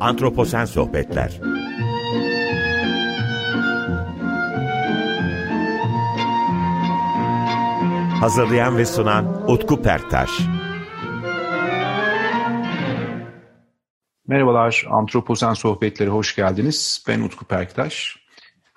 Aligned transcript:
Antroposen 0.00 0.64
Sohbetler 0.64 1.40
Hazırlayan 8.20 8.76
ve 8.76 8.86
sunan 8.86 9.50
Utku 9.50 9.82
Perktaş 9.82 10.30
Merhabalar, 14.26 14.86
Antroposen 14.90 15.54
Sohbetleri 15.54 16.08
hoş 16.08 16.36
geldiniz. 16.36 17.04
Ben 17.08 17.20
Utku 17.20 17.44
Perktaş. 17.44 18.16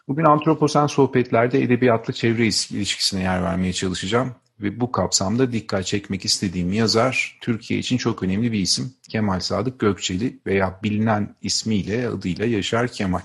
Bugün 0.07 0.25
Antroposen 0.25 0.87
Sohbetler'de 0.87 1.61
edebiyatlı 1.61 2.13
çevre 2.13 2.43
ilişkisine 2.43 3.21
yer 3.23 3.43
vermeye 3.43 3.73
çalışacağım. 3.73 4.35
Ve 4.61 4.79
bu 4.79 4.91
kapsamda 4.91 5.51
dikkat 5.51 5.85
çekmek 5.85 6.25
istediğim 6.25 6.73
yazar, 6.73 7.37
Türkiye 7.41 7.79
için 7.79 7.97
çok 7.97 8.23
önemli 8.23 8.51
bir 8.51 8.59
isim. 8.59 8.93
Kemal 9.09 9.39
Sadık 9.39 9.79
Gökçeli 9.79 10.39
veya 10.45 10.79
bilinen 10.83 11.35
ismiyle, 11.41 12.07
adıyla 12.07 12.45
Yaşar 12.45 12.87
Kemal. 12.87 13.21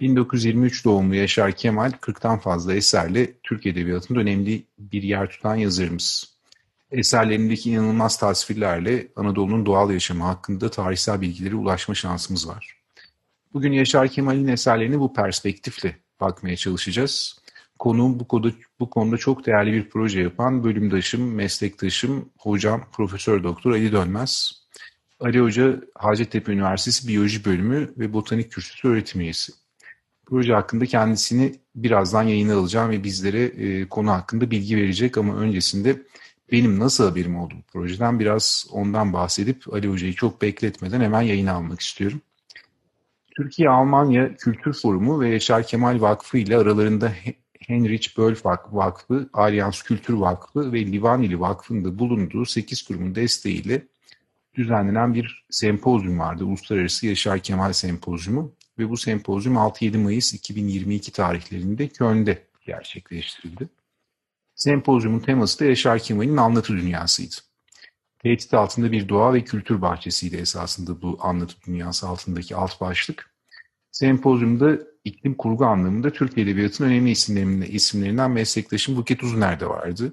1923 0.00 0.84
doğumlu 0.84 1.14
Yaşar 1.14 1.52
Kemal, 1.52 1.90
40'tan 1.90 2.40
fazla 2.40 2.74
eserle 2.74 3.32
Türk 3.42 3.66
Edebiyatı'nda 3.66 4.20
önemli 4.20 4.66
bir 4.78 5.02
yer 5.02 5.30
tutan 5.30 5.54
yazarımız. 5.54 6.36
Eserlerindeki 6.90 7.70
inanılmaz 7.70 8.18
tasvirlerle 8.18 9.08
Anadolu'nun 9.16 9.66
doğal 9.66 9.90
yaşamı 9.90 10.24
hakkında 10.24 10.70
tarihsel 10.70 11.20
bilgilere 11.20 11.54
ulaşma 11.54 11.94
şansımız 11.94 12.48
var. 12.48 12.76
Bugün 13.52 13.72
Yaşar 13.72 14.08
Kemal'in 14.08 14.48
eserlerini 14.48 15.00
bu 15.00 15.14
perspektifle 15.14 15.96
bakmaya 16.20 16.56
çalışacağız. 16.56 17.41
Konuğum 17.82 18.20
bu 18.20 18.28
konuda, 18.28 18.50
bu 18.80 18.90
konuda 18.90 19.16
çok 19.16 19.46
değerli 19.46 19.72
bir 19.72 19.90
proje 19.90 20.20
yapan 20.20 20.64
bölümdaşım, 20.64 21.34
meslektaşım, 21.34 22.28
hocam 22.38 22.84
Profesör 22.92 23.42
Doktor 23.42 23.72
Ali 23.72 23.92
Dönmez. 23.92 24.52
Ali 25.20 25.40
Hoca 25.40 25.80
Hacettepe 25.94 26.52
Üniversitesi 26.52 27.08
Biyoloji 27.08 27.44
Bölümü 27.44 27.94
ve 27.98 28.12
Botanik 28.12 28.52
Kürsüsü 28.52 28.88
öğretim 28.88 29.20
üyesi. 29.20 29.52
Proje 30.26 30.52
hakkında 30.52 30.86
kendisini 30.86 31.54
birazdan 31.74 32.22
yayına 32.22 32.54
alacağım 32.54 32.90
ve 32.90 33.04
bizlere 33.04 33.42
e, 33.42 33.88
konu 33.88 34.10
hakkında 34.10 34.50
bilgi 34.50 34.76
verecek 34.76 35.18
ama 35.18 35.36
öncesinde 35.36 36.02
benim 36.52 36.78
nasıl 36.78 37.08
haberim 37.08 37.36
oldu 37.36 37.54
bu 37.58 37.62
projeden 37.72 38.20
biraz 38.20 38.66
ondan 38.72 39.12
bahsedip 39.12 39.74
Ali 39.74 39.88
Hoca'yı 39.88 40.14
çok 40.14 40.42
bekletmeden 40.42 41.00
hemen 41.00 41.22
yayına 41.22 41.52
almak 41.52 41.80
istiyorum. 41.80 42.20
Türkiye-Almanya 43.36 44.36
Kültür 44.36 44.72
Forumu 44.72 45.20
ve 45.20 45.28
Yaşar 45.28 45.66
Kemal 45.66 46.00
Vakfı 46.00 46.38
ile 46.38 46.56
aralarında 46.56 47.12
Heinrich 47.66 48.18
Böll 48.18 48.36
Vakfı, 48.72 49.30
Alyans 49.32 49.82
Kültür 49.82 50.14
Vakfı 50.14 50.72
ve 50.72 50.86
Livaneli 50.86 51.40
Vakfı'nda 51.40 51.98
bulunduğu 51.98 52.44
8 52.44 52.82
kurumun 52.82 53.14
desteğiyle 53.14 53.86
düzenlenen 54.54 55.14
bir 55.14 55.44
sempozyum 55.50 56.18
vardı. 56.18 56.44
Uluslararası 56.44 57.06
Yaşar 57.06 57.38
Kemal 57.38 57.72
Sempozyumu 57.72 58.52
ve 58.78 58.90
bu 58.90 58.96
sempozyum 58.96 59.54
6-7 59.54 59.98
Mayıs 59.98 60.34
2022 60.34 61.12
tarihlerinde 61.12 61.88
Köln'de 61.88 62.46
gerçekleştirildi. 62.66 63.68
Sempozyumun 64.54 65.20
teması 65.20 65.60
da 65.60 65.64
Yaşar 65.64 65.98
Kemal'in 65.98 66.36
anlatı 66.36 66.72
dünyasıydı. 66.72 67.34
Tehdit 68.22 68.54
altında 68.54 68.92
bir 68.92 69.08
doğa 69.08 69.34
ve 69.34 69.44
kültür 69.44 69.82
bahçesiydi 69.82 70.36
esasında 70.36 71.02
bu 71.02 71.18
anlatı 71.20 71.54
dünyası 71.66 72.08
altındaki 72.08 72.56
alt 72.56 72.80
başlık. 72.80 73.30
Sempozyumda 73.90 74.78
iklim 75.04 75.34
kurgu 75.34 75.64
anlamında 75.64 76.12
Türk 76.12 76.38
Edebiyatı'nın 76.38 76.88
önemli 76.88 77.10
isimlerinden, 77.10 77.66
isimlerinden 77.66 78.30
meslektaşım 78.30 78.96
Buket 78.96 79.22
Uzuner 79.22 79.60
de 79.60 79.68
vardı. 79.68 80.12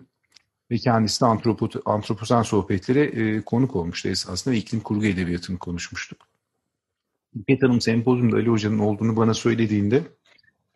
Ve 0.71 0.77
kendisi 0.77 1.21
de 1.21 1.25
antropo, 1.25 1.69
antroposen 1.85 2.41
sohbetlere 2.41 3.03
e, 3.03 3.41
konuk 3.41 3.75
olmuştu 3.75 4.09
esasında 4.09 4.55
iklim 4.55 4.79
kurgu 4.79 5.05
edebiyatını 5.05 5.57
konuşmuştuk. 5.57 6.27
Buket 7.33 7.63
Hanım 7.63 7.81
sempozyumda 7.81 8.35
Ali 8.35 8.49
Hoca'nın 8.49 8.79
olduğunu 8.79 9.15
bana 9.15 9.33
söylediğinde 9.33 10.03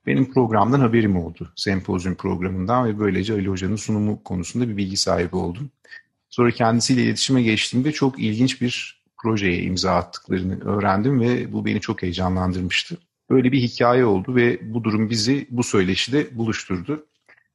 benim 0.06 0.34
programdan 0.34 0.80
haberim 0.80 1.18
oldu. 1.18 1.54
Sempozyum 1.56 2.16
programından 2.16 2.86
ve 2.86 3.00
böylece 3.00 3.34
Ali 3.34 3.48
Hoca'nın 3.48 3.76
sunumu 3.76 4.24
konusunda 4.24 4.70
bir 4.70 4.78
bilgi 4.78 4.98
sahibi 4.98 5.36
oldum. 5.36 5.72
Sonra 6.30 6.52
kendisiyle 6.52 7.04
iletişime 7.04 7.42
geçtiğimde 7.42 7.92
çok 7.92 8.20
ilginç 8.20 8.62
bir 8.62 9.04
projeye 9.18 9.62
imza 9.62 9.96
attıklarını 9.96 10.64
öğrendim 10.64 11.22
ve 11.22 11.54
bu 11.54 11.66
beni 11.66 11.82
çok 11.82 12.02
heyecanlandırmıştı. 12.02 12.98
Böyle 13.30 13.52
bir 13.52 13.62
hikaye 13.62 14.06
oldu 14.06 14.36
ve 14.36 14.74
bu 14.74 14.84
durum 14.84 15.10
bizi 15.10 15.48
bu 15.50 15.64
söyleşide 15.64 16.38
buluşturdu. 16.38 17.06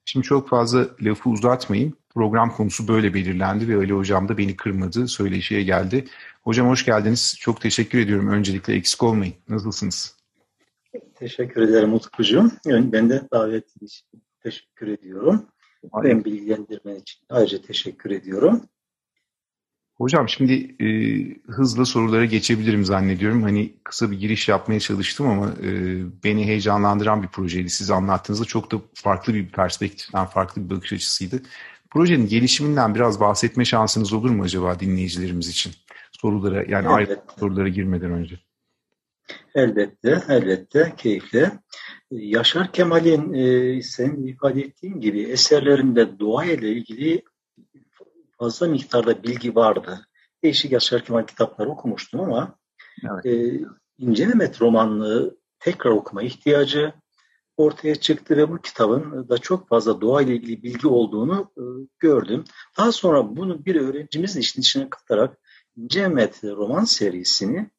Şimdi 0.05 0.27
çok 0.27 0.49
fazla 0.49 0.89
lafı 1.01 1.31
uzatmayayım. 1.31 1.97
Program 2.15 2.51
konusu 2.51 2.89
böyle 2.89 3.15
belirlendi 3.15 3.69
ve 3.69 3.77
Ali 3.77 3.93
Hocam 3.93 4.29
da 4.29 4.39
beni 4.39 4.57
kırmadı, 4.57 5.09
söyleşiye 5.09 5.63
geldi. 5.63 6.05
Hocam 6.43 6.69
hoş 6.69 6.85
geldiniz. 6.85 7.37
Çok 7.41 7.61
teşekkür 7.61 7.99
ediyorum. 7.99 8.29
Öncelikle 8.29 8.75
eksik 8.75 9.03
olmayın. 9.03 9.35
Nasılsınız? 9.49 10.17
Teşekkür 11.15 11.63
ederim 11.63 11.95
Utkucuğum. 11.95 12.51
Ben 12.67 13.11
de 13.11 13.23
davet 13.33 13.65
için 13.83 14.07
teşekkür 14.43 14.89
ediyorum. 14.89 15.47
Ben 16.05 16.25
bilgilendirmen 16.25 16.95
için 16.95 17.21
ayrıca 17.29 17.63
teşekkür 17.63 18.11
ediyorum. 18.11 18.63
Hocam 19.99 20.29
şimdi 20.29 20.77
e, 20.81 20.89
hızlı 21.53 21.87
sorulara 21.87 22.25
geçebilirim 22.25 22.85
zannediyorum. 22.85 23.43
Hani 23.43 23.73
kısa 23.85 24.11
bir 24.11 24.21
giriş 24.21 24.49
yapmaya 24.49 24.81
çalıştım 24.81 25.29
ama 25.29 25.47
e, 25.47 25.71
beni 26.25 26.47
heyecanlandıran 26.47 27.23
bir 27.23 27.29
projeydi. 27.29 27.71
Siz 27.71 27.91
anlattığınızda 27.91 28.45
çok 28.45 28.73
da 28.73 28.77
farklı 28.95 29.35
bir 29.35 29.49
perspektiften, 29.49 30.25
farklı 30.25 30.65
bir 30.65 30.77
bakış 30.77 30.93
açısıydı. 30.93 31.43
Projenin 31.91 32.29
gelişiminden 32.29 32.95
biraz 32.95 33.21
bahsetme 33.21 33.65
şansınız 33.65 34.13
olur 34.13 34.31
mu 34.31 34.43
acaba 34.43 34.81
dinleyicilerimiz 34.81 35.49
için? 35.49 35.73
Sorulara 36.13 36.65
yani 36.69 36.89
ayrı 36.89 37.21
sorulara 37.41 37.69
girmeden 37.69 38.11
önce. 38.11 38.39
Elbette, 39.55 40.23
elbette, 40.29 40.95
keyifle. 40.97 41.53
Yaşar 42.11 42.73
Kemal'in 42.73 43.33
e, 43.35 43.83
senin 43.83 44.27
ifade 44.27 44.61
ettiğin 44.61 45.01
gibi 45.01 45.23
eserlerinde 45.23 46.19
doğa 46.19 46.45
ile 46.45 46.73
ilgili 46.73 47.23
fazla 48.39 48.67
miktarda 48.67 49.23
bilgi 49.23 49.55
vardı. 49.55 50.07
Değişik 50.43 50.73
Yaşar 50.73 51.05
Kemal 51.05 51.27
kitapları 51.27 51.69
okumuştum 51.69 52.21
ama 52.21 52.59
evet. 53.05 53.27
e, 53.27 53.61
İnce 53.99 54.27
Mehmet 54.27 54.61
romanlığı 54.61 55.39
tekrar 55.59 55.91
okuma 55.91 56.23
ihtiyacı 56.23 56.93
ortaya 57.57 57.95
çıktı 57.95 58.37
ve 58.37 58.51
bu 58.51 58.61
kitabın 58.61 59.29
da 59.29 59.39
çok 59.39 59.69
fazla 59.69 60.01
doğa 60.01 60.23
ile 60.23 60.35
ilgili 60.37 60.63
bilgi 60.63 60.89
olduğunu 60.89 61.53
e, 61.57 61.63
gördüm. 61.99 62.45
Daha 62.79 62.93
sonra 62.93 63.37
bunu 63.37 63.65
bir 63.65 63.77
öğrencimizin 63.77 64.41
işin 64.41 64.61
içine 64.61 64.91
katarak 64.91 65.39
İnce 65.77 66.09
Mehmet 66.09 66.45
roman 66.45 66.85
serisini 66.85 67.71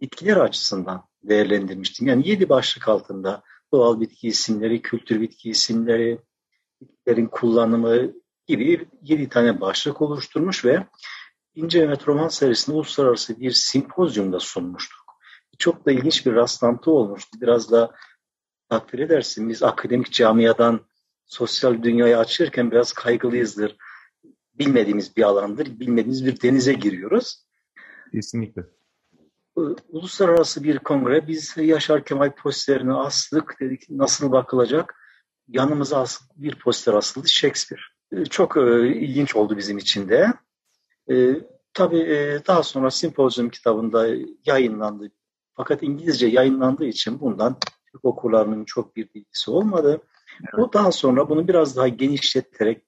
bitkiler 0.00 0.36
açısından 0.36 1.04
değerlendirmiştim. 1.22 2.06
Yani 2.06 2.28
yedi 2.28 2.48
başlık 2.48 2.88
altında 2.88 3.42
doğal 3.72 4.00
bitki 4.00 4.28
isimleri, 4.28 4.82
kültür 4.82 5.20
bitki 5.20 5.50
isimleri, 5.50 6.18
bitkilerin 6.80 7.26
kullanımı, 7.26 8.12
gibi 8.46 8.88
yedi 9.02 9.28
tane 9.28 9.60
başlık 9.60 10.02
oluşturmuş 10.02 10.64
ve 10.64 10.86
İnce 11.54 11.80
Mehmet 11.80 12.08
Roman 12.08 12.28
serisinde 12.28 12.76
uluslararası 12.76 13.40
bir 13.40 13.50
simpozyumda 13.50 14.40
sunmuştuk. 14.40 15.06
Çok 15.58 15.86
da 15.86 15.92
ilginç 15.92 16.26
bir 16.26 16.34
rastlantı 16.34 16.90
olmuştu. 16.90 17.38
Biraz 17.40 17.70
da 17.72 17.94
takdir 18.68 18.98
edersin 18.98 19.48
biz 19.48 19.62
akademik 19.62 20.12
camiadan 20.12 20.80
sosyal 21.26 21.82
dünyayı 21.82 22.18
açırken 22.18 22.70
biraz 22.70 22.92
kaygılıyızdır. 22.92 23.76
Bilmediğimiz 24.54 25.16
bir 25.16 25.22
alandır, 25.22 25.80
bilmediğimiz 25.80 26.26
bir 26.26 26.40
denize 26.40 26.72
giriyoruz. 26.72 27.46
Kesinlikle. 28.12 28.62
Uluslararası 29.88 30.64
bir 30.64 30.78
kongre, 30.78 31.28
biz 31.28 31.56
Yaşar 31.56 32.04
Kemal 32.04 32.34
posterini 32.34 32.94
astık, 32.94 33.56
dedik 33.60 33.90
nasıl 33.90 34.32
bakılacak? 34.32 34.94
Yanımıza 35.48 36.04
bir 36.36 36.58
poster 36.58 36.94
asıldı, 36.94 37.28
Shakespeare. 37.28 37.95
Ee, 38.12 38.24
çok 38.24 38.56
e, 38.56 38.88
ilginç 38.88 39.36
oldu 39.36 39.56
bizim 39.56 39.78
için 39.78 40.08
de. 40.08 40.32
E, 41.10 41.34
tabii 41.74 42.00
e, 42.00 42.40
daha 42.46 42.62
sonra 42.62 42.90
sempozyum 42.90 43.50
kitabında 43.50 44.08
yayınlandı. 44.46 45.10
Fakat 45.54 45.82
İngilizce 45.82 46.26
yayınlandığı 46.26 46.84
için 46.86 47.20
bundan 47.20 47.56
Türk 47.92 48.04
okurlarının 48.04 48.64
çok 48.64 48.96
bir 48.96 49.14
bilgisi 49.14 49.50
olmadı. 49.50 50.00
Evet. 50.40 50.54
O 50.58 50.72
daha 50.72 50.92
sonra 50.92 51.28
bunu 51.28 51.48
biraz 51.48 51.76
daha 51.76 51.88
genişleterek 51.88 52.82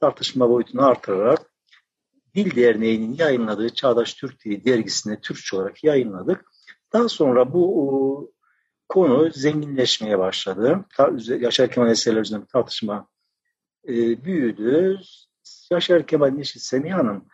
tartışma 0.00 0.50
boyutunu 0.50 0.86
artırarak 0.86 1.50
Dil 2.34 2.56
Derneği'nin 2.56 3.14
yayınladığı 3.14 3.74
Çağdaş 3.74 4.14
Türk 4.14 4.44
Dili 4.44 4.64
dergisine 4.64 5.20
Türkçe 5.20 5.56
olarak 5.56 5.84
yayınladık. 5.84 6.44
Daha 6.92 7.08
sonra 7.08 7.52
bu 7.52 7.88
o, 7.88 8.30
konu 8.88 9.30
zenginleşmeye 9.30 10.18
başladı. 10.18 10.84
Yaşar 11.40 11.70
Kemal 11.70 11.90
eserler 11.90 12.20
üzerine 12.20 12.46
tartışma 12.46 13.08
e, 13.88 14.24
büyüdü. 14.24 15.00
Yaşar 15.70 16.06
Kemal 16.06 16.30
Neşit 16.30 16.62
Semiha 16.62 16.98
Hanım 16.98 17.28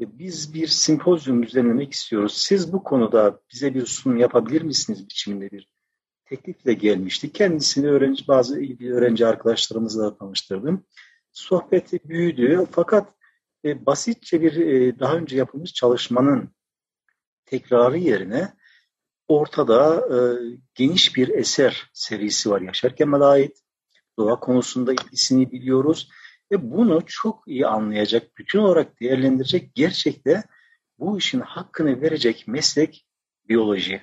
e, 0.00 0.18
biz 0.18 0.54
bir 0.54 0.66
simpozyum 0.66 1.42
düzenlemek 1.42 1.92
istiyoruz. 1.92 2.36
Siz 2.36 2.72
bu 2.72 2.84
konuda 2.84 3.40
bize 3.52 3.74
bir 3.74 3.86
sunum 3.86 4.16
yapabilir 4.16 4.62
misiniz 4.62 5.08
biçiminde 5.08 5.50
bir 5.50 5.68
teklifle 6.24 6.72
gelmişti. 6.72 7.32
Kendisini 7.32 7.90
öğrenci 7.90 8.28
bazı 8.28 8.60
ilgili 8.60 8.94
öğrenci 8.94 9.26
arkadaşlarımızla 9.26 10.16
tanıştırdım. 10.18 10.86
Sohbeti 11.32 12.00
büyüdü 12.08 12.66
fakat 12.70 13.14
e, 13.64 13.86
basitçe 13.86 14.42
bir 14.42 14.56
e, 14.56 14.98
daha 14.98 15.16
önce 15.16 15.36
yapılmış 15.36 15.72
çalışmanın 15.72 16.50
tekrarı 17.44 17.98
yerine 17.98 18.54
ortada 19.28 19.96
e, 19.96 20.18
geniş 20.74 21.16
bir 21.16 21.28
eser 21.28 21.90
serisi 21.92 22.50
var 22.50 22.60
Yaşar 22.60 22.96
Kemal'e 22.96 23.24
ait. 23.24 23.63
Doğa 24.18 24.40
konusunda 24.40 24.92
ilgisini 24.92 25.52
biliyoruz 25.52 26.08
ve 26.52 26.70
bunu 26.70 27.02
çok 27.06 27.42
iyi 27.46 27.66
anlayacak, 27.66 28.38
bütün 28.38 28.58
olarak 28.58 29.00
değerlendirecek 29.00 29.74
gerçekte 29.74 30.44
bu 30.98 31.18
işin 31.18 31.40
hakkını 31.40 32.00
verecek 32.00 32.44
meslek 32.46 33.06
biyoloji 33.48 34.02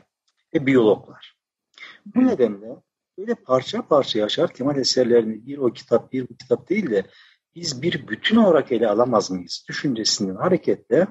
ve 0.53 0.65
biyologlar. 0.65 1.37
Bu 2.05 2.27
nedenle 2.27 2.75
böyle 3.17 3.35
parça 3.35 3.87
parça 3.87 4.19
Yaşar 4.19 4.53
Kemal 4.53 4.77
eserlerini 4.77 5.45
bir 5.45 5.57
o 5.57 5.73
kitap 5.73 6.13
bir 6.13 6.29
bu 6.29 6.37
kitap 6.37 6.69
değil 6.69 6.89
de 6.89 7.05
biz 7.55 7.81
bir 7.81 8.07
bütün 8.07 8.35
olarak 8.35 8.71
ele 8.71 8.89
alamaz 8.89 9.31
mıyız 9.31 9.65
düşüncesinden 9.69 10.35
hareketle 10.35 11.07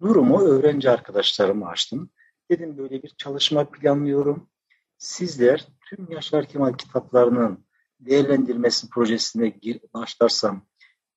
durumu 0.00 0.40
öğrenci 0.40 0.90
arkadaşlarıma 0.90 1.68
açtım. 1.68 2.10
Dedim 2.50 2.78
böyle 2.78 3.02
bir 3.02 3.08
çalışma 3.08 3.70
planlıyorum. 3.70 4.50
Sizler 4.98 5.68
tüm 5.88 6.10
Yaşar 6.10 6.46
Kemal 6.46 6.72
kitaplarının 6.72 7.64
değerlendirmesi 8.00 8.90
projesine 8.90 9.48
gir, 9.48 9.80
başlarsam 9.94 10.66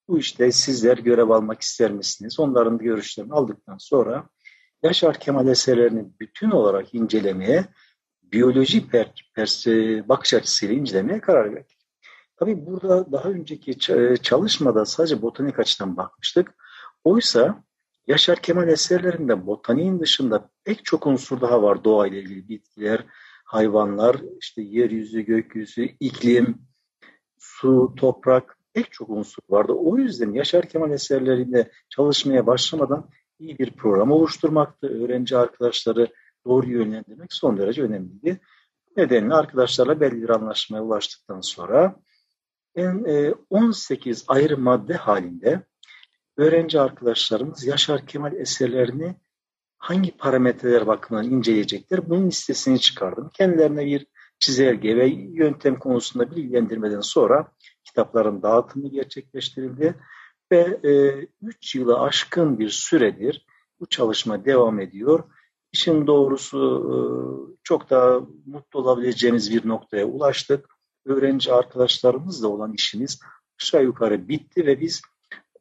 bu 0.08 0.20
işte 0.20 0.52
sizler 0.52 0.98
görev 0.98 1.30
almak 1.30 1.62
ister 1.62 1.92
misiniz? 1.92 2.40
Onların 2.40 2.78
görüşlerini 2.78 3.34
aldıktan 3.34 3.78
sonra 3.78 4.30
Yaşar 4.84 5.20
Kemal 5.20 5.48
eserlerini 5.48 6.06
bütün 6.20 6.52
olarak 6.52 6.94
incelemeye, 6.94 7.66
biyoloji 8.24 8.88
per, 8.88 9.32
per, 9.36 9.64
bakış 10.08 10.34
açısıyla 10.34 10.76
incelemeye 10.76 11.22
karar 11.22 11.56
verdik. 11.56 11.78
Tabii 12.38 12.66
burada 12.66 13.12
daha 13.12 13.30
önceki 13.30 13.80
çalışmada 14.22 14.86
sadece 14.86 15.22
botanik 15.22 15.60
açıdan 15.60 15.98
bakmıştık. 15.98 16.56
Oysa 17.04 17.64
Yaşar 18.08 18.42
Kemal 18.42 18.68
eserlerinde 18.68 19.48
botaniğin 19.48 20.00
dışında 20.00 20.50
pek 20.64 20.86
çok 20.86 21.08
unsur 21.08 21.42
daha 21.42 21.64
var 21.64 21.84
doğayla 21.84 22.18
ilgili 22.18 22.50
bitkiler, 22.50 23.06
hayvanlar, 23.46 24.22
işte 24.40 24.62
yeryüzü, 24.62 25.22
gökyüzü, 25.22 25.90
iklim, 26.00 26.62
su, 27.44 27.94
toprak 27.98 28.58
pek 28.74 28.92
çok 28.92 29.10
unsur 29.10 29.44
vardı. 29.50 29.74
O 29.74 29.98
yüzden 29.98 30.34
Yaşar 30.34 30.70
Kemal 30.70 30.92
eserlerinde 30.92 31.72
çalışmaya 31.90 32.48
başlamadan 32.48 33.10
iyi 33.40 33.60
bir 33.60 33.72
program 33.72 34.12
oluşturmaktı. 34.12 35.04
Öğrenci 35.04 35.38
arkadaşları 35.38 36.08
doğru 36.46 36.70
yönlendirmek 36.70 37.34
son 37.34 37.58
derece 37.58 37.82
önemliydi. 37.82 38.40
Nedenle 38.98 39.34
arkadaşlarla 39.34 40.00
belli 40.00 40.22
bir 40.24 40.30
anlaşmaya 40.30 40.84
ulaştıktan 40.84 41.42
sonra 41.42 41.96
ben 42.76 43.06
18 43.50 44.22
e, 44.22 44.24
ayrı 44.28 44.58
madde 44.58 44.94
halinde 44.94 45.64
öğrenci 46.38 46.80
arkadaşlarımız 46.80 47.66
Yaşar 47.66 48.08
Kemal 48.08 48.34
eserlerini 48.34 49.16
hangi 49.78 50.18
parametreler 50.18 50.88
bakımından 50.88 51.32
inceleyecekler 51.32 52.10
bunun 52.10 52.28
listesini 52.28 52.80
çıkardım. 52.80 53.30
Kendilerine 53.34 53.86
bir 53.86 54.08
çizelge 54.44 54.96
ve 54.96 55.08
yöntem 55.08 55.80
konusunda 55.80 56.32
bilgilendirmeden 56.32 57.02
sonra 57.02 57.52
kitapların 57.84 58.42
dağıtımı 58.42 58.90
gerçekleştirildi 58.90 59.96
ve 60.52 60.80
3 61.42 61.76
e, 61.76 61.80
yılı 61.80 62.00
aşkın 62.00 62.60
bir 62.60 62.70
süredir 62.70 63.46
bu 63.80 63.86
çalışma 63.86 64.46
devam 64.46 64.80
ediyor. 64.80 65.24
İşin 65.72 66.08
doğrusu 66.08 66.60
e, 66.90 66.96
çok 67.64 67.90
daha 67.90 68.20
mutlu 68.46 68.80
olabileceğimiz 68.80 69.52
bir 69.52 69.68
noktaya 69.68 70.06
ulaştık. 70.06 70.66
Öğrenci 71.06 71.54
arkadaşlarımızla 71.54 72.48
olan 72.48 72.74
işimiz 72.74 73.20
aşağı 73.62 73.84
yukarı 73.84 74.28
bitti 74.28 74.66
ve 74.66 74.80
biz 74.80 75.02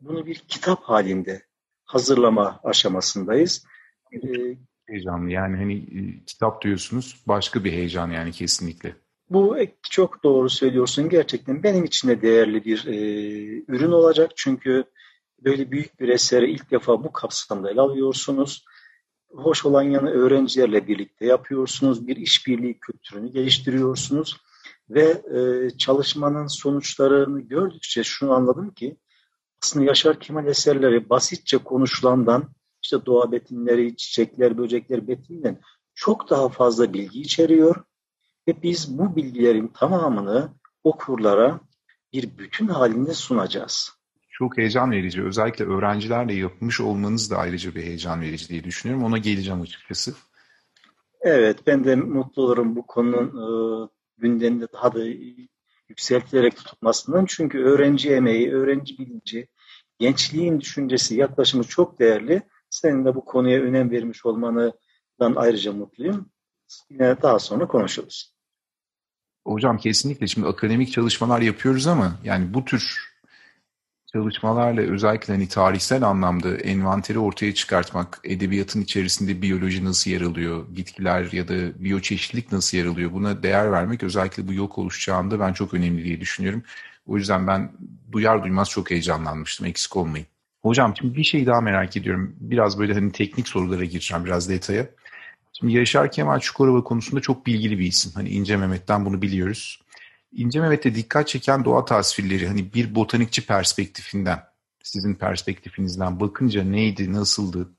bunu 0.00 0.26
bir 0.26 0.34
kitap 0.34 0.82
halinde 0.82 1.42
hazırlama 1.84 2.60
aşamasındayız. 2.64 3.66
Heyecanlı 4.86 5.30
yani 5.30 5.56
hani 5.56 5.76
e, 5.76 6.24
kitap 6.24 6.62
diyorsunuz 6.62 7.22
başka 7.28 7.64
bir 7.64 7.72
heyecan 7.72 8.10
yani 8.10 8.32
kesinlikle. 8.32 8.96
Bu 9.30 9.56
çok 9.90 10.24
doğru 10.24 10.50
söylüyorsun. 10.50 11.08
Gerçekten 11.08 11.62
benim 11.62 11.84
için 11.84 12.08
de 12.08 12.22
değerli 12.22 12.64
bir 12.64 12.86
e, 12.86 12.94
ürün 13.68 13.92
olacak. 13.92 14.30
Çünkü 14.36 14.84
böyle 15.44 15.70
büyük 15.70 16.00
bir 16.00 16.08
eseri 16.08 16.50
ilk 16.50 16.70
defa 16.70 17.04
bu 17.04 17.12
kapsamda 17.12 17.70
ele 17.70 17.80
alıyorsunuz. 17.80 18.64
Hoş 19.30 19.66
olan 19.66 19.82
yanı 19.82 20.10
öğrencilerle 20.10 20.88
birlikte 20.88 21.26
yapıyorsunuz. 21.26 22.06
Bir 22.06 22.16
işbirliği 22.16 22.78
kültürünü 22.78 23.32
geliştiriyorsunuz. 23.32 24.36
Ve 24.90 25.22
e, 25.34 25.70
çalışmanın 25.78 26.46
sonuçlarını 26.46 27.40
gördükçe 27.40 28.04
şunu 28.04 28.32
anladım 28.32 28.70
ki 28.70 28.96
aslında 29.62 29.86
Yaşar 29.86 30.20
Kemal 30.20 30.46
eserleri 30.46 31.10
basitçe 31.10 31.58
konuşulandan 31.58 32.48
işte 32.82 33.06
doğa 33.06 33.32
betinleri, 33.32 33.96
çiçekler, 33.96 34.58
böcekler 34.58 35.08
betininden 35.08 35.60
çok 35.94 36.30
daha 36.30 36.48
fazla 36.48 36.92
bilgi 36.92 37.20
içeriyor 37.20 37.84
ve 38.48 38.62
biz 38.62 38.98
bu 38.98 39.16
bilgilerin 39.16 39.68
tamamını 39.68 40.48
okurlara 40.84 41.60
bir 42.12 42.38
bütün 42.38 42.68
halinde 42.68 43.14
sunacağız. 43.14 43.92
Çok 44.30 44.58
heyecan 44.58 44.90
verici. 44.90 45.22
Özellikle 45.22 45.64
öğrencilerle 45.64 46.34
yapmış 46.34 46.80
olmanız 46.80 47.30
da 47.30 47.36
ayrıca 47.36 47.74
bir 47.74 47.82
heyecan 47.82 48.20
verici 48.20 48.48
diye 48.48 48.64
düşünüyorum. 48.64 49.04
Ona 49.04 49.18
geleceğim 49.18 49.60
açıkçası. 49.60 50.14
Evet, 51.20 51.66
ben 51.66 51.84
de 51.84 51.96
mutlu 51.96 52.42
olurum 52.42 52.76
bu 52.76 52.86
konunun 52.86 53.28
e, 53.28 53.88
gündeminde 54.18 54.66
daha 54.72 54.94
da 54.94 55.04
yükseltilerek 55.88 56.56
tutulmasından. 56.56 57.24
Çünkü 57.28 57.58
öğrenci 57.58 58.10
emeği, 58.10 58.52
öğrenci 58.52 58.98
bilinci, 58.98 59.48
gençliğin 59.98 60.60
düşüncesi, 60.60 61.16
yaklaşımı 61.16 61.64
çok 61.64 62.00
değerli. 62.00 62.42
Senin 62.72 63.04
de 63.04 63.14
bu 63.14 63.24
konuya 63.24 63.60
önem 63.60 63.90
vermiş 63.90 64.26
olmandan 64.26 65.34
ayrıca 65.36 65.72
mutluyum. 65.72 66.30
Yine 66.90 67.22
daha 67.22 67.38
sonra 67.38 67.66
konuşuruz. 67.66 68.34
Hocam 69.46 69.78
kesinlikle 69.78 70.26
şimdi 70.26 70.46
akademik 70.46 70.92
çalışmalar 70.92 71.40
yapıyoruz 71.40 71.86
ama 71.86 72.18
yani 72.24 72.54
bu 72.54 72.64
tür 72.64 73.12
çalışmalarla 74.12 74.80
özellikle 74.80 75.32
hani 75.32 75.48
tarihsel 75.48 76.02
anlamda 76.02 76.56
envanteri 76.56 77.18
ortaya 77.18 77.54
çıkartmak, 77.54 78.20
edebiyatın 78.24 78.80
içerisinde 78.80 79.42
biyoloji 79.42 79.84
nasıl 79.84 80.10
yer 80.10 80.20
alıyor, 80.20 80.66
bitkiler 80.68 81.32
ya 81.32 81.48
da 81.48 81.84
biyoçeşitlilik 81.84 82.52
nasıl 82.52 82.78
yer 82.78 82.86
alıyor 82.86 83.12
buna 83.12 83.42
değer 83.42 83.72
vermek 83.72 84.02
özellikle 84.02 84.48
bu 84.48 84.52
yok 84.52 84.78
oluş 84.78 85.00
çağında 85.00 85.40
ben 85.40 85.52
çok 85.52 85.74
önemli 85.74 86.04
diye 86.04 86.20
düşünüyorum. 86.20 86.62
O 87.06 87.16
yüzden 87.16 87.46
ben 87.46 87.72
duyar 88.12 88.44
duymaz 88.44 88.70
çok 88.70 88.90
heyecanlanmıştım 88.90 89.66
eksik 89.66 89.96
olmayın. 89.96 90.26
Hocam 90.62 90.94
şimdi 90.98 91.16
bir 91.16 91.24
şey 91.24 91.46
daha 91.46 91.60
merak 91.60 91.96
ediyorum. 91.96 92.36
Biraz 92.40 92.78
böyle 92.78 92.94
hani 92.94 93.12
teknik 93.12 93.48
sorulara 93.48 93.84
gireceğim 93.84 94.24
biraz 94.24 94.48
detaya. 94.48 94.86
Şimdi 95.52 95.72
Yaşar 95.72 96.12
Kemal 96.12 96.38
Çukurova 96.38 96.84
konusunda 96.84 97.20
çok 97.20 97.46
bilgili 97.46 97.78
bir 97.78 97.86
isim. 97.86 98.12
Hani 98.14 98.28
İnce 98.28 98.56
Mehmet'ten 98.56 99.04
bunu 99.04 99.22
biliyoruz. 99.22 99.82
İnce 100.32 100.60
Mehmet'te 100.60 100.94
dikkat 100.94 101.28
çeken 101.28 101.64
doğa 101.64 101.84
tasvirleri 101.84 102.48
hani 102.48 102.74
bir 102.74 102.94
botanikçi 102.94 103.46
perspektifinden, 103.46 104.42
sizin 104.82 105.14
perspektifinizden 105.14 106.20
bakınca 106.20 106.64
neydi, 106.64 107.12
nasıldı? 107.12 107.72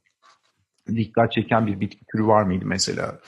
Dikkat 0.88 1.32
çeken 1.32 1.68
bir 1.68 1.80
bitki 1.80 2.06
türü 2.12 2.26
var 2.26 2.44
mıydı 2.44 2.66
mesela? 2.66 3.20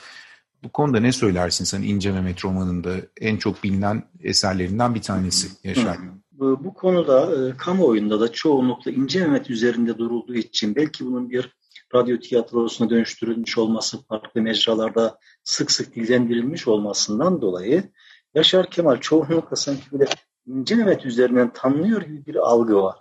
Bu 0.62 0.72
konuda 0.72 1.00
ne 1.00 1.12
söylersin 1.12 1.64
sen 1.64 1.82
İnce 1.82 2.12
Mehmet 2.12 2.44
romanında 2.44 2.94
en 3.20 3.36
çok 3.36 3.64
bilinen 3.64 4.02
eserlerinden 4.20 4.94
bir 4.94 5.02
tanesi 5.02 5.48
Yaşar? 5.64 5.98
Bu, 5.98 6.25
bu 6.38 6.74
konuda 6.74 7.48
e, 7.48 7.56
kamuoyunda 7.56 8.20
da 8.20 8.32
çoğunlukla 8.32 8.90
İnce 8.90 9.20
Mehmet 9.20 9.50
üzerinde 9.50 9.98
durulduğu 9.98 10.34
için 10.34 10.76
belki 10.76 11.06
bunun 11.06 11.30
bir 11.30 11.56
radyo 11.94 12.18
tiyatrosuna 12.18 12.90
dönüştürülmüş 12.90 13.58
olması, 13.58 14.02
farklı 14.02 14.42
mecralarda 14.42 15.18
sık 15.44 15.70
sık 15.70 15.94
dillendirilmiş 15.94 16.68
olmasından 16.68 17.42
dolayı 17.42 17.90
Yaşar 18.34 18.70
Kemal 18.70 18.96
çoğunlukla 18.96 19.56
sanki 19.56 19.92
böyle 19.92 20.06
İnce 20.46 20.74
Mehmet 20.74 21.06
üzerinden 21.06 21.52
tanınıyor 21.52 22.02
gibi 22.02 22.26
bir 22.26 22.34
algı 22.34 22.82
var. 22.82 22.98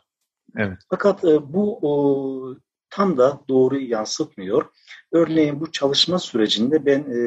Evet. 0.57 0.77
Fakat 0.89 1.23
e, 1.23 1.53
bu 1.53 1.79
o, 1.81 2.55
tam 2.89 3.17
da 3.17 3.41
doğruyu 3.49 3.89
yansıtmıyor. 3.89 4.65
Örneğin 5.11 5.61
bu 5.61 5.71
çalışma 5.71 6.19
sürecinde 6.19 6.85
ben 6.85 6.99
e, 6.99 7.19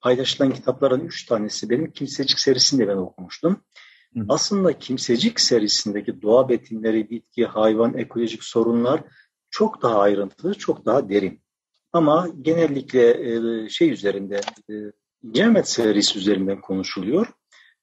paylaşılan 0.00 0.52
kitapların 0.52 1.00
üç 1.00 1.26
tanesi 1.26 1.70
benim 1.70 1.90
Kimsecik 1.90 2.40
serisinde 2.40 2.88
ben 2.88 2.96
okumuştum. 2.96 3.60
Hı. 4.16 4.24
Aslında 4.28 4.78
Kimsecik 4.78 5.40
serisindeki 5.40 6.22
doğa 6.22 6.48
betinleri, 6.48 7.10
bitki, 7.10 7.46
hayvan, 7.46 7.98
ekolojik 7.98 8.44
sorunlar 8.44 9.04
çok 9.50 9.82
daha 9.82 9.98
ayrıntılı, 9.98 10.54
çok 10.54 10.86
daha 10.86 11.08
derin. 11.08 11.42
Ama 11.92 12.28
genellikle 12.42 13.10
e, 13.64 13.68
şey 13.68 13.90
üzerinde, 13.90 14.40
Cemet 15.30 15.68
serisi 15.68 16.18
üzerinden 16.18 16.60
konuşuluyor. 16.60 17.26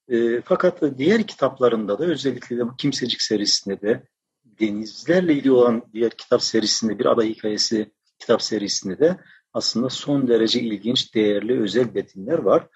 E, 0.09 0.41
fakat 0.41 0.97
diğer 0.97 1.27
kitaplarında 1.27 1.99
da 1.99 2.05
özellikle 2.05 2.57
de 2.57 2.67
bu 2.67 2.75
Kimsecik 2.75 3.21
serisinde 3.21 3.81
de 3.81 4.03
denizlerle 4.43 5.33
ilgili 5.33 5.51
olan 5.51 5.83
diğer 5.93 6.09
kitap 6.09 6.43
serisinde 6.43 6.99
bir 6.99 7.05
ada 7.05 7.23
hikayesi 7.23 7.91
kitap 8.19 8.41
serisinde 8.41 8.99
de 8.99 9.17
aslında 9.53 9.89
son 9.89 10.27
derece 10.27 10.61
ilginç, 10.61 11.15
değerli, 11.15 11.61
özel 11.61 11.95
betinler 11.95 12.37
var. 12.37 12.67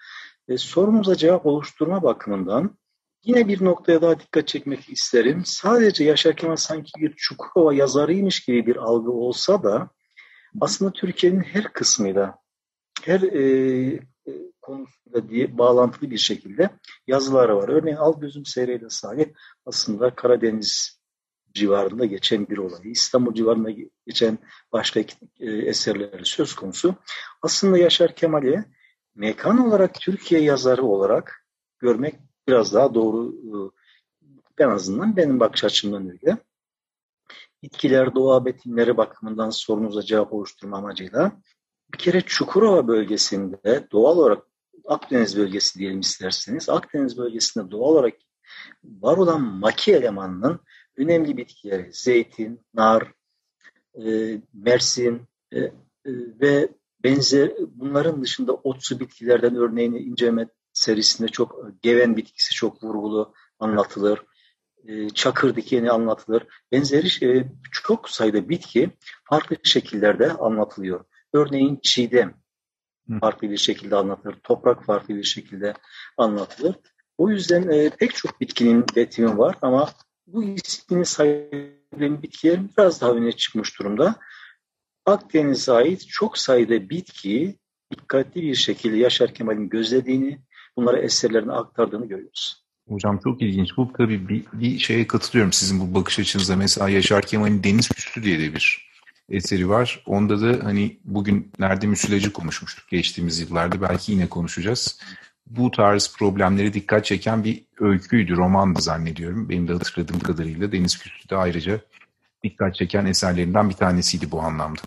E, 0.48 0.58
sorumuza 0.58 1.16
cevap 1.16 1.46
oluşturma 1.46 2.02
bakımından 2.02 2.78
yine 3.22 3.48
bir 3.48 3.64
noktaya 3.64 4.02
daha 4.02 4.20
dikkat 4.20 4.48
çekmek 4.48 4.90
isterim. 4.90 5.42
Sadece 5.44 6.04
Yaşar 6.04 6.36
Kemal 6.36 6.56
sanki 6.56 6.90
bir 6.96 7.14
Çukurova 7.16 7.74
yazarıymış 7.74 8.40
gibi 8.40 8.66
bir 8.66 8.76
algı 8.76 9.10
olsa 9.10 9.62
da 9.62 9.90
aslında 10.60 10.92
Türkiye'nin 10.92 11.40
her 11.40 11.72
kısmıyla 11.72 12.38
her 13.02 13.20
e, 13.20 14.00
konusunda 14.62 15.28
diye 15.28 15.58
bağlantılı 15.58 16.10
bir 16.10 16.18
şekilde 16.18 16.70
yazıları 17.06 17.56
var. 17.56 17.68
Örneğin 17.68 17.96
Al 17.96 18.20
Gözüm 18.20 18.46
Seyreyle 18.46 18.90
sahip 18.90 19.36
aslında 19.66 20.14
Karadeniz 20.14 21.00
civarında 21.54 22.04
geçen 22.04 22.48
bir 22.48 22.58
olay. 22.58 22.90
İstanbul 22.90 23.34
civarında 23.34 23.70
geçen 24.06 24.38
başka 24.72 25.00
e, 25.00 25.06
eserleri 25.40 26.24
söz 26.24 26.54
konusu. 26.54 26.94
Aslında 27.42 27.78
Yaşar 27.78 28.14
Kemal'i 28.14 28.64
mekan 29.14 29.66
olarak 29.66 30.00
Türkiye 30.00 30.40
yazarı 30.40 30.82
olarak 30.82 31.46
görmek 31.78 32.14
biraz 32.50 32.74
daha 32.74 32.94
doğru. 32.94 33.72
En 34.58 34.68
azından 34.68 35.16
benim 35.16 35.40
bakış 35.40 35.64
açımdan 35.64 36.10
öyle. 36.10 36.36
Bitkiler, 37.62 38.14
doğa 38.14 38.44
betimleri 38.44 38.96
bakımından 38.96 39.50
sorunuza 39.50 40.02
cevap 40.02 40.32
oluşturma 40.32 40.78
amacıyla 40.78 41.32
bir 41.92 41.98
kere 41.98 42.20
Çukurova 42.20 42.88
bölgesinde 42.88 43.88
doğal 43.92 44.18
olarak 44.18 44.42
Akdeniz 44.86 45.36
bölgesi 45.36 45.78
diyelim 45.78 46.00
isterseniz 46.00 46.68
Akdeniz 46.68 47.18
bölgesinde 47.18 47.70
doğal 47.70 47.92
olarak 47.92 48.14
var 48.84 49.16
olan 49.16 49.40
maki 49.42 49.94
elemanının 49.94 50.60
önemli 50.96 51.36
bitkileri 51.36 51.90
zeytin, 51.92 52.60
nar, 52.74 53.12
e, 54.04 54.36
mersin 54.52 55.22
e, 55.52 55.58
e, 55.58 55.72
ve 56.40 56.68
benzer 57.04 57.52
bunların 57.74 58.22
dışında 58.22 58.54
otsu 58.54 59.00
bitkilerden 59.00 59.56
örneğini 59.56 59.98
inceleme 59.98 60.48
serisinde 60.72 61.28
çok 61.28 61.82
geven 61.82 62.16
bitkisi 62.16 62.54
çok 62.54 62.84
vurgulu 62.84 63.34
anlatılır. 63.58 64.22
E, 64.88 65.10
çakır 65.10 65.56
dikeni 65.56 65.90
anlatılır. 65.90 66.46
Benzeri 66.72 67.26
e, 67.26 67.48
çok 67.72 68.10
sayıda 68.10 68.48
bitki 68.48 68.90
farklı 69.24 69.56
şekillerde 69.64 70.32
anlatılıyor. 70.32 71.04
Örneğin 71.32 71.78
çiğdem 71.82 72.34
farklı 73.20 73.50
bir 73.50 73.56
şekilde 73.56 73.96
anlatılır. 73.96 74.36
Toprak 74.42 74.84
farklı 74.84 75.16
bir 75.16 75.22
şekilde 75.22 75.74
anlatılır. 76.16 76.74
O 77.18 77.30
yüzden 77.30 77.68
e, 77.68 77.90
pek 77.90 78.14
çok 78.14 78.40
bitkinin 78.40 78.84
betimi 78.96 79.38
var 79.38 79.56
ama 79.62 79.90
bu 80.26 80.44
ismini 80.44 81.06
sayılan 81.06 82.22
bitkiler 82.22 82.60
biraz 82.68 83.00
daha 83.00 83.12
öne 83.12 83.32
çıkmış 83.32 83.78
durumda. 83.78 84.14
Akdeniz'e 85.06 85.72
ait 85.72 86.08
çok 86.08 86.38
sayıda 86.38 86.90
bitkiyi 86.90 87.58
dikkatli 87.90 88.42
bir 88.42 88.54
şekilde 88.54 88.96
Yaşar 88.96 89.34
Kemal'in 89.34 89.68
gözlediğini, 89.68 90.40
bunları 90.80 90.98
eserlerine 90.98 91.52
aktardığını 91.52 92.06
görüyoruz. 92.06 92.64
Hocam 92.88 93.18
çok 93.24 93.42
ilginç. 93.42 93.76
Bu 93.76 93.92
tabii 93.98 94.28
bir, 94.28 94.44
bir 94.52 94.78
şeye 94.78 95.06
katılıyorum 95.06 95.52
sizin 95.52 95.80
bu 95.80 95.94
bakış 95.94 96.18
açınıza. 96.18 96.56
Mesela 96.56 96.88
Yaşar 96.88 97.22
Kemal'in 97.22 97.62
Deniz 97.64 97.88
Küstü 97.88 98.22
diye 98.22 98.38
de 98.38 98.54
bir 98.54 98.90
eseri 99.28 99.68
var. 99.68 100.02
Onda 100.06 100.40
da 100.40 100.64
hani 100.64 100.98
bugün 101.04 101.52
nerede 101.58 101.86
müsilajı 101.86 102.32
konuşmuştuk 102.32 102.88
geçtiğimiz 102.88 103.40
yıllarda. 103.40 103.80
Belki 103.80 104.12
yine 104.12 104.28
konuşacağız. 104.28 105.00
Bu 105.46 105.70
tarz 105.70 106.16
problemlere 106.18 106.74
dikkat 106.74 107.04
çeken 107.04 107.44
bir 107.44 107.64
öyküydü, 107.80 108.36
romandı 108.36 108.80
zannediyorum. 108.80 109.48
Benim 109.48 109.68
de 109.68 109.72
hatırladığım 109.72 110.18
kadarıyla 110.18 110.72
Deniz 110.72 110.98
Küstü 110.98 111.28
de 111.28 111.36
ayrıca 111.36 111.80
dikkat 112.44 112.74
çeken 112.74 113.06
eserlerinden 113.06 113.70
bir 113.70 113.74
tanesiydi 113.74 114.30
bu 114.30 114.40
anlamda. 114.40 114.80